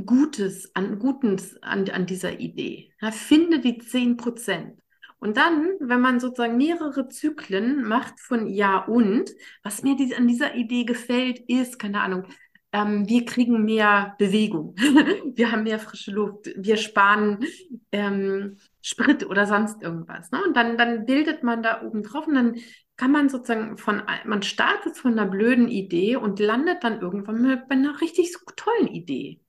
Gutes 0.05 0.75
an, 0.75 0.99
Gutes 0.99 1.61
an, 1.61 1.89
an 1.89 2.05
dieser 2.05 2.39
Idee? 2.39 2.91
Ja, 3.01 3.11
finde 3.11 3.59
die 3.59 3.77
10 3.79 4.17
Prozent. 4.17 4.79
Und 5.19 5.37
dann, 5.37 5.69
wenn 5.79 6.01
man 6.01 6.19
sozusagen 6.19 6.57
mehrere 6.57 7.07
Zyklen 7.07 7.83
macht 7.83 8.19
von 8.19 8.45
Ja 8.47 8.79
und, 8.79 9.31
was 9.63 9.81
mir 9.81 9.95
die, 9.95 10.13
an 10.15 10.27
dieser 10.27 10.53
Idee 10.55 10.83
gefällt, 10.83 11.39
ist, 11.47 11.79
keine 11.79 12.01
Ahnung, 12.01 12.25
ähm, 12.73 13.07
wir 13.07 13.23
kriegen 13.25 13.63
mehr 13.63 14.15
Bewegung, 14.17 14.75
wir 15.35 15.51
haben 15.51 15.63
mehr 15.63 15.79
frische 15.79 16.11
Luft, 16.11 16.49
wir 16.55 16.77
sparen 16.77 17.45
ähm, 17.91 18.57
Sprit 18.81 19.25
oder 19.25 19.45
sonst 19.45 19.81
irgendwas. 19.81 20.31
Ne? 20.31 20.43
Und 20.45 20.57
dann, 20.57 20.77
dann 20.77 21.05
bildet 21.05 21.43
man 21.43 21.63
da 21.63 21.83
oben 21.83 22.03
drauf 22.03 22.27
und 22.27 22.35
dann 22.35 22.55
kann 22.97 23.11
man 23.11 23.29
sozusagen 23.29 23.77
von, 23.77 24.03
man 24.25 24.43
startet 24.43 24.97
von 24.97 25.13
einer 25.13 25.29
blöden 25.29 25.67
Idee 25.67 26.15
und 26.15 26.39
landet 26.39 26.83
dann 26.83 26.99
irgendwann 26.99 27.63
bei 27.67 27.75
einer 27.75 28.01
richtig 28.01 28.33
tollen 28.55 28.87
Idee. 28.87 29.42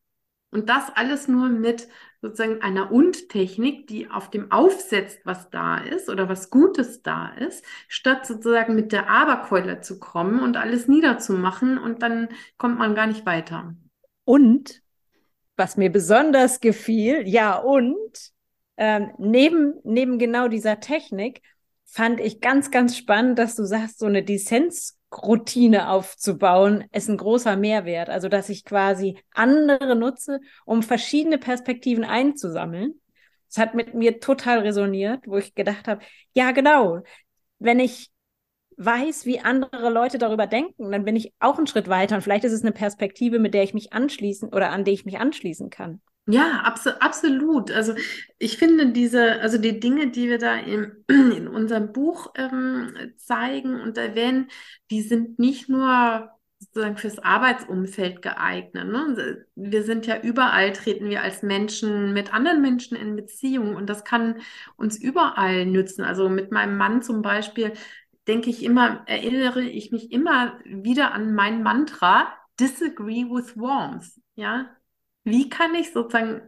Und 0.55 0.69
das 0.69 0.85
alles 0.95 1.27
nur 1.27 1.49
mit 1.49 1.89
sozusagen 2.23 2.63
einer 2.63 2.93
Und-Technik, 2.93 3.89
die 3.89 4.09
auf 4.09 4.31
dem 4.31 4.53
aufsetzt, 4.53 5.19
was 5.25 5.51
da 5.51 5.79
ist 5.79 6.09
oder 6.09 6.29
was 6.29 6.49
Gutes 6.49 7.03
da 7.03 7.35
ist, 7.35 7.65
statt 7.89 8.25
sozusagen 8.25 8.77
mit 8.77 8.93
der 8.93 9.11
Aberkeule 9.11 9.81
zu 9.81 9.99
kommen 9.99 10.41
und 10.41 10.57
alles 10.57 10.87
niederzumachen 10.87 11.77
und 11.77 12.03
dann 12.03 12.29
kommt 12.57 12.79
man 12.79 12.95
gar 12.95 13.09
nicht 13.09 13.27
weiter. 13.27 13.75
Und 14.25 14.81
was 15.57 15.77
mir 15.77 15.91
besonders 15.91 16.61
gefiel, 16.61 17.27
ja, 17.27 17.59
und 17.59 18.31
ähm, 18.77 19.11
neben, 19.19 19.75
neben 19.83 20.19
genau 20.19 20.47
dieser 20.47 20.79
Technik 20.79 21.43
fand 21.85 22.21
ich 22.21 22.41
ganz, 22.41 22.71
ganz 22.71 22.97
spannend, 22.97 23.41
dass 23.41 23.57
du 23.57 23.65
sagst, 23.65 23.99
so 23.99 24.07
eine 24.07 24.23
Dissens 24.23 24.97
Routine 25.23 25.91
aufzubauen, 25.91 26.85
ist 26.93 27.09
ein 27.09 27.17
großer 27.17 27.57
Mehrwert. 27.57 28.11
Also, 28.11 28.29
dass 28.29 28.49
ich 28.49 28.65
quasi 28.65 29.19
andere 29.33 29.97
nutze, 29.97 30.41
um 30.65 30.83
verschiedene 30.83 31.39
Perspektiven 31.39 32.05
einzusammeln. 32.05 33.01
Das 33.49 33.59
hat 33.59 33.75
mit 33.75 33.95
mir 33.95 34.21
total 34.21 34.61
resoniert, 34.61 35.27
wo 35.27 35.37
ich 35.37 35.55
gedacht 35.55 35.87
habe, 35.87 36.03
ja, 36.33 36.51
genau. 36.51 37.03
Wenn 37.59 37.79
ich 37.79 38.11
weiß, 38.77 39.27
wie 39.27 39.41
andere 39.41 39.91
Leute 39.91 40.19
darüber 40.19 40.47
denken, 40.47 40.91
dann 40.91 41.05
bin 41.05 41.17
ich 41.17 41.33
auch 41.39 41.59
einen 41.59 41.67
Schritt 41.67 41.89
weiter 41.89 42.17
und 42.17 42.23
vielleicht 42.23 42.45
ist 42.45 42.53
es 42.53 42.63
eine 42.63 42.73
Perspektive, 42.73 43.39
mit 43.39 43.55
der 43.55 43.63
ich 43.63 43.75
mich 43.75 43.93
anschließen 43.93 44.49
oder 44.49 44.71
an 44.71 44.85
die 44.85 44.93
ich 44.93 45.05
mich 45.05 45.19
anschließen 45.19 45.71
kann. 45.71 46.01
Ja, 46.27 46.63
abso 46.63 46.91
absolut. 47.01 47.71
Also 47.71 47.95
ich 48.39 48.57
finde 48.57 48.93
diese, 48.93 49.41
also 49.43 49.59
die 49.59 49.79
Dinge, 49.79 50.11
die 50.11 50.29
wir 50.31 50.39
da 50.39 50.57
in, 50.57 51.05
in 51.09 51.49
unserem 51.49 51.93
Buch 51.93 52.33
ähm, 52.37 53.13
zeigen 53.19 53.81
und 53.81 53.99
erwähnen, 53.99 54.49
die 54.91 55.03
sind 55.03 55.39
nicht 55.39 55.69
nur 55.69 56.31
sozusagen 56.59 56.97
fürs 56.97 57.19
Arbeitsumfeld 57.19 58.23
geeignet. 58.23 58.87
Ne? 58.89 59.47
Wir 59.55 59.83
sind 59.83 60.07
ja 60.07 60.19
überall, 60.21 60.73
treten 60.73 61.11
wir 61.11 61.23
als 61.23 61.43
Menschen 61.43 62.15
mit 62.15 62.33
anderen 62.33 62.63
Menschen 62.63 62.97
in 62.97 63.17
Beziehung 63.17 63.77
und 63.77 63.89
das 63.91 64.05
kann 64.05 64.41
uns 64.77 64.99
überall 64.99 65.67
nützen. 65.67 66.05
Also 66.05 66.31
mit 66.31 66.51
meinem 66.53 66.79
Mann 66.79 67.03
zum 67.03 67.21
Beispiel 67.21 67.75
denke 68.27 68.49
ich 68.49 68.63
immer, 68.63 69.03
erinnere 69.07 69.63
ich 69.63 69.93
mich 69.93 70.11
immer 70.11 70.59
wieder 70.65 71.13
an 71.13 71.35
mein 71.35 71.63
Mantra, 71.63 72.33
disagree 72.59 73.27
with 73.27 73.57
warmth. 73.59 74.19
Ja, 74.37 74.71
wie 75.25 75.49
kann 75.49 75.75
ich 75.75 75.93
sozusagen 75.93 76.43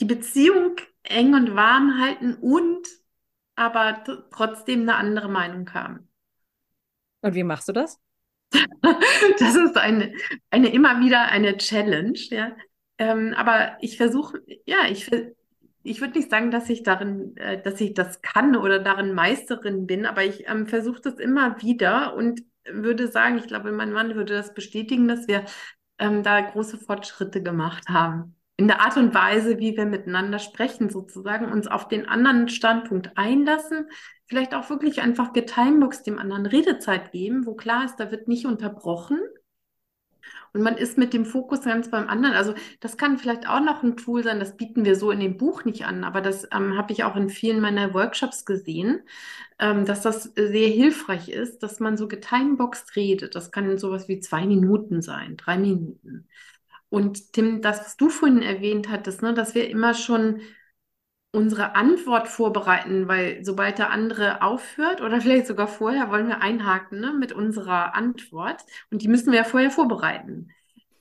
die 0.00 0.04
Beziehung 0.04 0.76
eng 1.02 1.34
und 1.34 1.54
warm 1.54 2.00
halten 2.00 2.34
und 2.34 2.86
aber 3.54 4.04
trotzdem 4.30 4.82
eine 4.82 4.96
andere 4.96 5.28
Meinung 5.28 5.72
haben? 5.74 6.08
Und 7.20 7.34
wie 7.34 7.42
machst 7.42 7.68
du 7.68 7.72
das? 7.72 7.98
das 8.52 9.56
ist 9.56 9.76
eine, 9.76 10.14
eine 10.50 10.68
immer 10.68 11.00
wieder 11.00 11.26
eine 11.26 11.56
Challenge, 11.56 12.18
ja. 12.30 12.56
Ähm, 12.98 13.34
aber 13.36 13.76
ich 13.80 13.96
versuche, 13.96 14.42
ja, 14.66 14.88
ich, 14.90 15.10
ich 15.82 16.00
würde 16.00 16.18
nicht 16.18 16.30
sagen, 16.30 16.50
dass 16.50 16.68
ich 16.68 16.82
darin, 16.82 17.36
äh, 17.36 17.60
dass 17.60 17.80
ich 17.80 17.94
das 17.94 18.22
kann 18.22 18.56
oder 18.56 18.78
darin 18.78 19.14
Meisterin 19.14 19.86
bin, 19.86 20.06
aber 20.06 20.24
ich 20.24 20.48
ähm, 20.48 20.66
versuche 20.66 21.00
das 21.02 21.14
immer 21.14 21.60
wieder 21.62 22.14
und 22.14 22.42
würde 22.70 23.08
sagen, 23.08 23.38
ich 23.38 23.46
glaube, 23.46 23.72
mein 23.72 23.92
Mann 23.92 24.14
würde 24.14 24.34
das 24.34 24.54
bestätigen, 24.54 25.08
dass 25.08 25.28
wir 25.28 25.44
ähm, 25.98 26.22
da 26.22 26.40
große 26.40 26.78
Fortschritte 26.78 27.42
gemacht 27.42 27.88
haben. 27.88 28.36
In 28.56 28.66
der 28.66 28.80
Art 28.80 28.96
und 28.96 29.14
Weise, 29.14 29.58
wie 29.58 29.76
wir 29.76 29.86
miteinander 29.86 30.38
sprechen, 30.38 30.90
sozusagen, 30.90 31.52
uns 31.52 31.68
auf 31.68 31.86
den 31.86 32.08
anderen 32.08 32.48
Standpunkt 32.48 33.12
einlassen, 33.16 33.88
vielleicht 34.26 34.54
auch 34.54 34.68
wirklich 34.68 35.00
einfach 35.00 35.32
getimeboxt 35.32 36.06
dem 36.06 36.18
anderen 36.18 36.46
Redezeit 36.46 37.12
geben, 37.12 37.46
wo 37.46 37.54
klar 37.54 37.84
ist, 37.84 37.96
da 37.96 38.10
wird 38.10 38.26
nicht 38.26 38.46
unterbrochen 38.46 39.20
und 40.52 40.62
man 40.62 40.76
ist 40.76 40.98
mit 40.98 41.12
dem 41.12 41.24
Fokus 41.24 41.62
ganz 41.62 41.90
beim 41.90 42.08
anderen. 42.08 42.34
Also 42.34 42.54
das 42.80 42.96
kann 42.96 43.18
vielleicht 43.18 43.48
auch 43.48 43.60
noch 43.60 43.82
ein 43.82 43.96
Tool 43.96 44.22
sein, 44.22 44.40
das 44.40 44.56
bieten 44.56 44.84
wir 44.84 44.96
so 44.96 45.10
in 45.10 45.20
dem 45.20 45.36
Buch 45.36 45.64
nicht 45.64 45.84
an, 45.86 46.04
aber 46.04 46.20
das 46.20 46.48
ähm, 46.52 46.76
habe 46.76 46.92
ich 46.92 47.04
auch 47.04 47.16
in 47.16 47.28
vielen 47.28 47.60
meiner 47.60 47.94
Workshops 47.94 48.44
gesehen, 48.44 49.02
ähm, 49.58 49.84
dass 49.84 50.02
das 50.02 50.24
sehr 50.34 50.68
hilfreich 50.68 51.28
ist, 51.28 51.62
dass 51.62 51.80
man 51.80 51.96
so 51.96 52.08
getimeboxt 52.08 52.96
redet. 52.96 53.34
Das 53.34 53.50
kann 53.50 53.78
sowas 53.78 54.08
wie 54.08 54.20
zwei 54.20 54.46
Minuten 54.46 55.02
sein, 55.02 55.36
drei 55.36 55.58
Minuten. 55.58 56.26
Und 56.90 57.32
Tim, 57.32 57.60
das, 57.60 57.80
was 57.80 57.96
du 57.96 58.08
vorhin 58.08 58.42
erwähnt 58.42 58.88
hattest, 58.88 59.22
ne, 59.22 59.34
dass 59.34 59.54
wir 59.54 59.68
immer 59.68 59.94
schon 59.94 60.40
unsere 61.32 61.74
Antwort 61.74 62.28
vorbereiten, 62.28 63.06
weil 63.08 63.44
sobald 63.44 63.78
der 63.78 63.90
andere 63.90 64.42
aufhört 64.42 65.00
oder 65.00 65.20
vielleicht 65.20 65.46
sogar 65.46 65.68
vorher, 65.68 66.10
wollen 66.10 66.28
wir 66.28 66.40
einhaken 66.42 67.00
ne, 67.00 67.12
mit 67.12 67.32
unserer 67.32 67.94
Antwort 67.94 68.64
und 68.90 69.02
die 69.02 69.08
müssen 69.08 69.32
wir 69.32 69.38
ja 69.38 69.44
vorher 69.44 69.70
vorbereiten. 69.70 70.50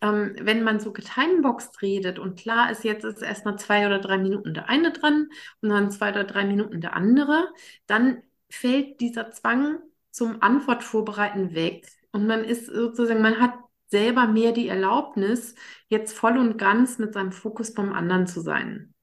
Ähm, 0.02 0.36
wenn 0.40 0.64
man 0.64 0.80
so 0.80 0.92
getimeboxt 0.94 1.82
redet 1.82 2.20
und 2.20 2.38
klar 2.40 2.70
ist, 2.72 2.84
jetzt 2.84 3.04
ist 3.04 3.22
erst 3.24 3.46
mal 3.46 3.58
zwei 3.58 3.88
oder 3.88 4.00
drei 4.00 4.18
Minuten 4.18 4.54
der 4.54 4.70
eine 4.70 4.92
dran 4.92 5.30
und 5.62 5.70
dann 5.70 5.92
zwei 5.92 6.12
oder 6.12 6.24
drei 6.24 6.46
Minuten 6.46 6.82
der 6.82 6.96
andere, 6.96 7.48
dann 7.88 8.22
fällt 8.50 9.00
dieser 9.02 9.32
Zwang 9.32 9.80
zum 10.12 10.42
Antwort 10.42 10.84
vorbereiten 10.84 11.54
weg 11.56 11.88
und 12.12 12.28
man 12.28 12.44
ist 12.44 12.68
sozusagen, 12.68 13.22
man 13.22 13.40
hat 13.40 13.54
selber 13.90 14.28
mehr 14.28 14.52
die 14.52 14.68
Erlaubnis, 14.68 15.56
jetzt 15.90 16.14
voll 16.18 16.38
und 16.38 16.58
ganz 16.58 17.00
mit 17.00 17.14
seinem 17.14 17.32
Fokus 17.32 17.74
beim 17.74 17.94
anderen 17.94 18.28
zu 18.28 18.42
sein. 18.42 18.94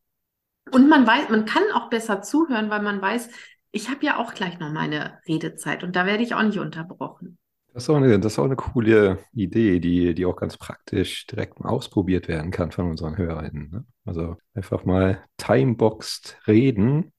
Und 0.70 0.88
man 0.88 1.06
weiß, 1.06 1.28
man 1.28 1.44
kann 1.44 1.62
auch 1.74 1.90
besser 1.90 2.22
zuhören, 2.22 2.70
weil 2.70 2.82
man 2.82 3.00
weiß, 3.00 3.28
ich 3.70 3.90
habe 3.90 4.06
ja 4.06 4.18
auch 4.18 4.34
gleich 4.34 4.58
noch 4.58 4.72
meine 4.72 5.18
Redezeit 5.26 5.82
und 5.84 5.96
da 5.96 6.06
werde 6.06 6.22
ich 6.22 6.34
auch 6.34 6.42
nicht 6.42 6.58
unterbrochen. 6.58 7.38
Das 7.72 7.82
ist 7.82 7.90
auch 7.90 7.96
eine, 7.96 8.20
das 8.20 8.34
ist 8.34 8.38
auch 8.38 8.44
eine 8.44 8.54
coole 8.54 9.18
Idee, 9.32 9.80
die, 9.80 10.14
die 10.14 10.26
auch 10.26 10.36
ganz 10.36 10.56
praktisch 10.56 11.26
direkt 11.26 11.58
mal 11.58 11.70
ausprobiert 11.70 12.28
werden 12.28 12.52
kann 12.52 12.70
von 12.70 12.88
unseren 12.88 13.18
HörerInnen. 13.18 13.70
Ne? 13.70 13.84
Also 14.04 14.36
einfach 14.54 14.84
mal 14.84 15.24
timeboxed 15.38 16.38
reden, 16.46 17.12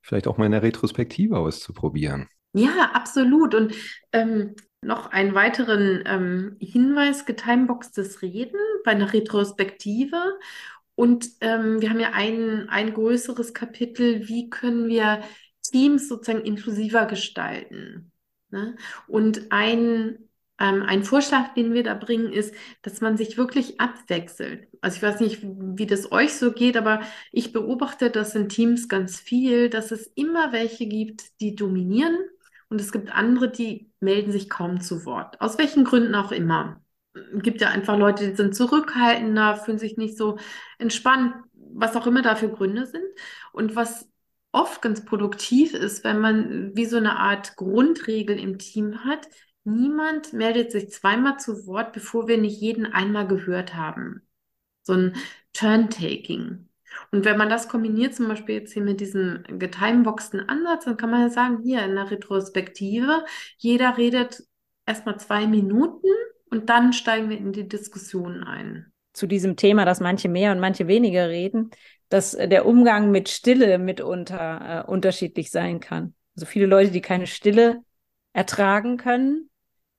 vielleicht 0.00 0.26
auch 0.26 0.38
mal 0.38 0.46
in 0.46 0.52
der 0.52 0.62
Retrospektive 0.62 1.36
auszuprobieren. 1.36 2.28
Ja, 2.54 2.92
absolut. 2.94 3.54
Und 3.54 3.74
ähm, 4.12 4.54
noch 4.80 5.10
einen 5.10 5.34
weiteren 5.34 6.02
ähm, 6.06 6.56
Hinweis, 6.60 7.26
getimeboxtes 7.26 8.22
Reden 8.22 8.58
bei 8.84 8.92
einer 8.92 9.12
Retrospektive 9.12 10.16
und 10.94 11.28
ähm, 11.40 11.80
wir 11.80 11.90
haben 11.90 12.00
ja 12.00 12.12
ein, 12.12 12.68
ein 12.68 12.94
größeres 12.94 13.52
Kapitel, 13.54 14.28
wie 14.28 14.48
können 14.50 14.88
wir 14.88 15.22
Teams 15.62 16.08
sozusagen 16.08 16.44
inklusiver 16.44 17.06
gestalten. 17.06 18.12
Ne? 18.50 18.76
Und 19.08 19.50
ein, 19.50 20.18
ähm, 20.60 20.82
ein 20.82 21.02
Vorschlag, 21.02 21.54
den 21.54 21.72
wir 21.72 21.82
da 21.82 21.94
bringen, 21.94 22.32
ist, 22.32 22.54
dass 22.82 23.00
man 23.00 23.16
sich 23.16 23.36
wirklich 23.36 23.80
abwechselt. 23.80 24.68
Also 24.80 24.96
ich 24.96 25.02
weiß 25.02 25.20
nicht, 25.20 25.40
wie 25.42 25.86
das 25.86 26.12
euch 26.12 26.34
so 26.34 26.52
geht, 26.52 26.76
aber 26.76 27.00
ich 27.32 27.52
beobachte 27.52 28.10
das 28.10 28.34
in 28.36 28.48
Teams 28.48 28.88
ganz 28.88 29.18
viel, 29.18 29.70
dass 29.70 29.90
es 29.90 30.06
immer 30.14 30.52
welche 30.52 30.86
gibt, 30.86 31.40
die 31.40 31.56
dominieren 31.56 32.18
und 32.68 32.80
es 32.80 32.92
gibt 32.92 33.10
andere, 33.10 33.50
die 33.50 33.90
melden 34.00 34.30
sich 34.30 34.48
kaum 34.48 34.80
zu 34.80 35.04
Wort. 35.04 35.40
Aus 35.40 35.58
welchen 35.58 35.84
Gründen 35.84 36.14
auch 36.14 36.30
immer 36.30 36.83
gibt 37.34 37.60
ja 37.60 37.68
einfach 37.68 37.96
Leute, 37.98 38.28
die 38.28 38.36
sind 38.36 38.54
zurückhaltender, 38.54 39.56
fühlen 39.56 39.78
sich 39.78 39.96
nicht 39.96 40.16
so 40.16 40.38
entspannt, 40.78 41.34
was 41.52 41.96
auch 41.96 42.06
immer 42.06 42.22
dafür 42.22 42.48
Gründe 42.48 42.86
sind. 42.86 43.04
Und 43.52 43.76
was 43.76 44.08
oft 44.52 44.82
ganz 44.82 45.04
produktiv 45.04 45.74
ist, 45.74 46.04
wenn 46.04 46.20
man 46.20 46.76
wie 46.76 46.86
so 46.86 46.96
eine 46.96 47.18
Art 47.18 47.56
Grundregel 47.56 48.38
im 48.38 48.58
Team 48.58 49.04
hat, 49.04 49.28
niemand 49.64 50.32
meldet 50.32 50.72
sich 50.72 50.90
zweimal 50.90 51.38
zu 51.38 51.66
Wort, 51.66 51.92
bevor 51.92 52.28
wir 52.28 52.38
nicht 52.38 52.60
jeden 52.60 52.86
einmal 52.86 53.26
gehört 53.26 53.74
haben. 53.74 54.22
So 54.82 54.92
ein 54.92 55.16
Turn-Taking. 55.52 56.68
Und 57.10 57.24
wenn 57.24 57.38
man 57.38 57.48
das 57.48 57.68
kombiniert, 57.68 58.14
zum 58.14 58.28
Beispiel 58.28 58.56
jetzt 58.56 58.72
hier 58.72 58.82
mit 58.82 59.00
diesem 59.00 59.42
getimeboxten 59.48 60.48
Ansatz, 60.48 60.84
dann 60.84 60.96
kann 60.96 61.10
man 61.10 61.22
ja 61.22 61.30
sagen, 61.30 61.62
hier 61.62 61.82
in 61.82 61.94
der 61.96 62.10
Retrospektive, 62.10 63.24
jeder 63.58 63.96
redet 63.96 64.44
erstmal 64.86 65.18
zwei 65.18 65.46
Minuten 65.46 66.08
und 66.54 66.70
dann 66.70 66.92
steigen 66.92 67.30
wir 67.30 67.36
in 67.36 67.52
die 67.52 67.68
Diskussion 67.68 68.44
ein. 68.44 68.92
Zu 69.12 69.26
diesem 69.26 69.56
Thema, 69.56 69.84
dass 69.84 69.98
manche 69.98 70.28
mehr 70.28 70.52
und 70.52 70.60
manche 70.60 70.86
weniger 70.86 71.28
reden, 71.28 71.70
dass 72.08 72.30
der 72.30 72.64
Umgang 72.64 73.10
mit 73.10 73.28
Stille 73.28 73.78
mitunter 73.78 74.84
äh, 74.86 74.90
unterschiedlich 74.90 75.50
sein 75.50 75.80
kann. 75.80 76.14
Also 76.36 76.46
viele 76.46 76.66
Leute, 76.66 76.92
die 76.92 77.00
keine 77.00 77.26
Stille 77.26 77.82
ertragen 78.32 78.98
können, 78.98 79.50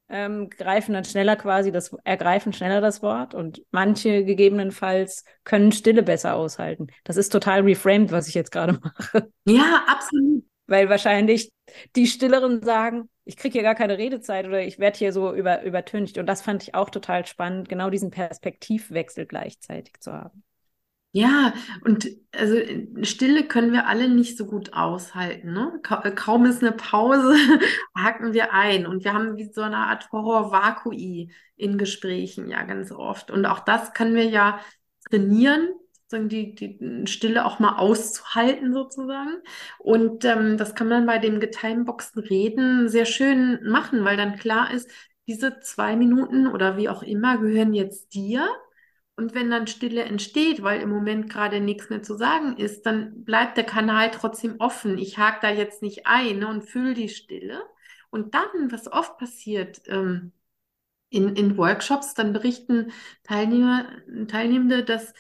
ähm, 0.08 0.50
greifen 0.50 0.94
dann 0.94 1.04
schneller 1.04 1.36
quasi 1.36 1.74
das, 1.74 1.94
ergreifen 2.06 2.54
schneller 2.54 2.80
das 2.80 3.02
Wort 3.02 3.34
und 3.34 3.64
manche 3.72 4.24
gegebenenfalls 4.24 5.26
können 5.44 5.74
Stille 5.74 6.04
besser 6.04 6.36
aushalten. 6.36 6.88
Das 7.04 7.18
ist 7.18 7.32
total 7.32 7.62
reframed, 7.62 8.14
was 8.14 8.30
ich 8.30 8.34
jetzt 8.34 8.52
gerade 8.52 8.80
mache. 8.82 9.30
Ja, 9.46 9.84
absolut. 9.88 10.46
Weil 10.68 10.90
wahrscheinlich 10.90 11.52
die 11.96 12.08
Stilleren 12.08 12.62
sagen, 12.64 13.10
ich 13.24 13.38
kriege 13.38 13.54
hier 13.54 13.64
gar 13.64 13.76
keine 13.76 13.98
Redezeit 13.98 14.46
oder 14.46 14.62
ich 14.62 14.80
werde 14.80 14.98
hier 14.98 15.12
so 15.12 15.34
über, 15.34 15.64
übertüncht. 15.64 16.18
Und 16.18 16.28
das 16.28 16.42
fand 16.42 16.64
ich 16.64 16.76
auch 16.76 16.90
total 16.90 17.26
spannend, 17.26 17.70
genau 17.70 17.90
diesen 17.90 18.12
Perspektivwechsel 18.12 19.26
gleichzeitig 19.26 20.00
zu 20.00 20.14
haben. 20.14 20.44
Ja, 21.12 21.54
und 21.86 22.10
also 22.34 22.58
Stille 23.04 23.48
können 23.48 23.72
wir 23.72 23.88
alle 23.88 24.10
nicht 24.10 24.38
so 24.38 24.46
gut 24.46 24.74
aushalten. 24.74 25.54
Ne? 25.54 25.80
Ka 25.82 26.12
kaum 26.12 26.46
ist 26.46 26.62
eine 26.62 26.74
Pause, 26.74 27.36
haken 27.98 28.34
wir 28.34 28.52
ein. 28.52 28.86
Und 28.86 29.06
wir 29.06 29.14
haben 29.14 29.38
wie 29.38 29.50
so 29.52 29.62
eine 29.62 29.78
Art 29.78 30.12
Horror-Vakui 30.12 31.32
in 31.56 31.78
Gesprächen 31.78 32.50
ja 32.50 32.64
ganz 32.64 32.92
oft. 32.92 33.32
Und 33.32 33.46
auch 33.46 33.60
das 33.62 33.94
können 33.94 34.14
wir 34.14 34.26
ja 34.26 34.60
trainieren, 35.10 35.70
die, 36.20 36.56
die 36.56 37.08
Stille 37.08 37.46
auch 37.46 37.60
mal 37.60 37.78
auszuhalten 37.78 38.74
sozusagen. 38.74 39.36
Und 39.80 40.26
ähm, 40.26 40.58
das 40.58 40.76
kann 40.76 40.88
man 40.88 41.06
bei 41.06 41.20
dem 41.20 41.40
getimeboxten 41.40 42.24
Reden 42.24 42.90
sehr 42.90 43.06
schön 43.06 43.60
machen, 43.70 44.04
weil 44.06 44.18
dann 44.18 44.38
klar 44.38 44.72
ist, 44.72 44.90
diese 45.28 45.60
zwei 45.60 45.96
Minuten 45.96 46.48
oder 46.48 46.78
wie 46.78 46.90
auch 46.90 47.04
immer 47.04 47.38
gehören 47.38 47.74
jetzt 47.74 48.14
dir. 48.14 48.48
Und 49.18 49.34
wenn 49.34 49.50
dann 49.50 49.68
Stille 49.68 50.04
entsteht, 50.04 50.62
weil 50.62 50.82
im 50.82 50.90
Moment 50.90 51.30
gerade 51.30 51.62
nichts 51.62 51.90
mehr 51.90 52.04
zu 52.04 52.16
sagen 52.16 52.58
ist, 52.58 52.86
dann 52.86 53.24
bleibt 53.24 53.58
der 53.58 53.64
Kanal 53.64 54.12
trotzdem 54.12 54.56
offen. 54.60 54.98
Ich 54.98 55.18
hake 55.18 55.40
da 55.42 55.50
jetzt 55.52 55.82
nicht 55.82 56.06
ein 56.06 56.40
ne, 56.40 56.48
und 56.48 56.64
fühle 56.64 56.94
die 56.94 57.10
Stille. 57.10 57.64
Und 58.10 58.36
dann, 58.36 58.72
was 58.72 58.92
oft 58.92 59.18
passiert 59.18 59.82
ähm, 59.88 60.34
in, 61.10 61.36
in 61.36 61.58
Workshops, 61.58 62.14
dann 62.14 62.34
berichten 62.34 62.92
Teilnehmer, 63.24 63.86
Teilnehmende, 64.28 64.84
dass, 64.84 65.14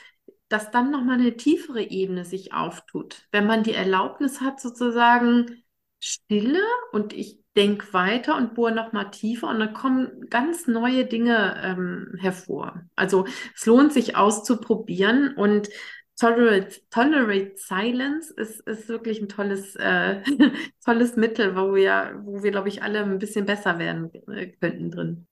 dass 0.50 0.72
dann 0.72 0.92
nochmal 0.92 1.20
eine 1.20 1.38
tiefere 1.38 1.82
Ebene 1.82 2.26
sich 2.26 2.54
auftut. 2.54 3.28
Wenn 3.32 3.48
man 3.48 3.64
die 3.64 3.74
Erlaubnis 3.74 4.42
hat, 4.42 4.60
sozusagen 4.60 5.64
Stille 6.00 6.62
und 6.92 7.14
ich 7.14 7.40
denk 7.56 7.94
weiter 7.94 8.36
und 8.36 8.54
bohre 8.54 8.74
noch 8.74 8.92
mal 8.92 9.06
tiefer 9.06 9.48
und 9.48 9.60
dann 9.60 9.74
kommen 9.74 10.28
ganz 10.30 10.68
neue 10.68 11.06
Dinge 11.06 11.60
ähm, 11.64 12.14
hervor. 12.20 12.84
Also 12.96 13.26
es 13.56 13.66
lohnt 13.66 13.94
sich 13.94 14.16
auszuprobieren 14.16 15.34
und 15.36 15.70
Tolerate, 16.18 16.82
Tolerate 16.92 17.54
Silence 17.56 18.34
ist, 18.34 18.62
ist 18.62 18.88
wirklich 18.88 19.22
ein 19.22 19.28
tolles, 19.28 19.76
äh, 19.76 20.22
tolles 20.86 21.18
Mittel, 21.18 21.56
wo 21.56 21.76
wir, 21.76 22.22
wo 22.24 22.42
wir, 22.42 22.52
glaube 22.52 22.70
ich, 22.70 22.84
alle 22.84 23.04
ein 23.04 23.20
bisschen 23.20 23.46
besser 23.46 23.80
werden 23.80 24.12
äh, 24.30 24.48
könnten 24.48 24.92
drin. 24.92 25.28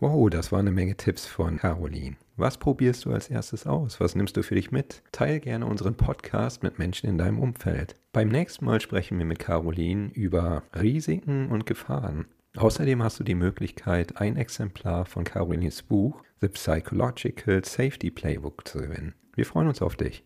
Wow, 0.00 0.30
das 0.30 0.52
war 0.52 0.60
eine 0.60 0.70
Menge 0.70 0.96
Tipps 0.96 1.26
von 1.26 1.58
Caroline. 1.58 2.16
Was 2.38 2.58
probierst 2.58 3.06
du 3.06 3.12
als 3.12 3.30
erstes 3.30 3.66
aus? 3.66 3.98
Was 3.98 4.14
nimmst 4.14 4.36
du 4.36 4.42
für 4.42 4.56
dich 4.56 4.70
mit? 4.70 5.02
Teil 5.10 5.40
gerne 5.40 5.64
unseren 5.64 5.94
Podcast 5.94 6.62
mit 6.62 6.78
Menschen 6.78 7.08
in 7.08 7.16
deinem 7.16 7.38
Umfeld. 7.38 7.96
Beim 8.12 8.28
nächsten 8.28 8.66
Mal 8.66 8.82
sprechen 8.82 9.16
wir 9.16 9.24
mit 9.24 9.38
Caroline 9.38 10.10
über 10.12 10.62
Risiken 10.78 11.48
und 11.48 11.64
Gefahren. 11.64 12.26
Außerdem 12.54 13.02
hast 13.02 13.18
du 13.20 13.24
die 13.24 13.34
Möglichkeit, 13.34 14.20
ein 14.20 14.36
Exemplar 14.36 15.06
von 15.06 15.24
Carolines 15.24 15.82
Buch 15.82 16.22
The 16.42 16.48
Psychological 16.48 17.64
Safety 17.64 18.10
Playbook 18.10 18.68
zu 18.68 18.80
gewinnen. 18.80 19.14
Wir 19.34 19.46
freuen 19.46 19.68
uns 19.68 19.80
auf 19.80 19.96
dich. 19.96 20.22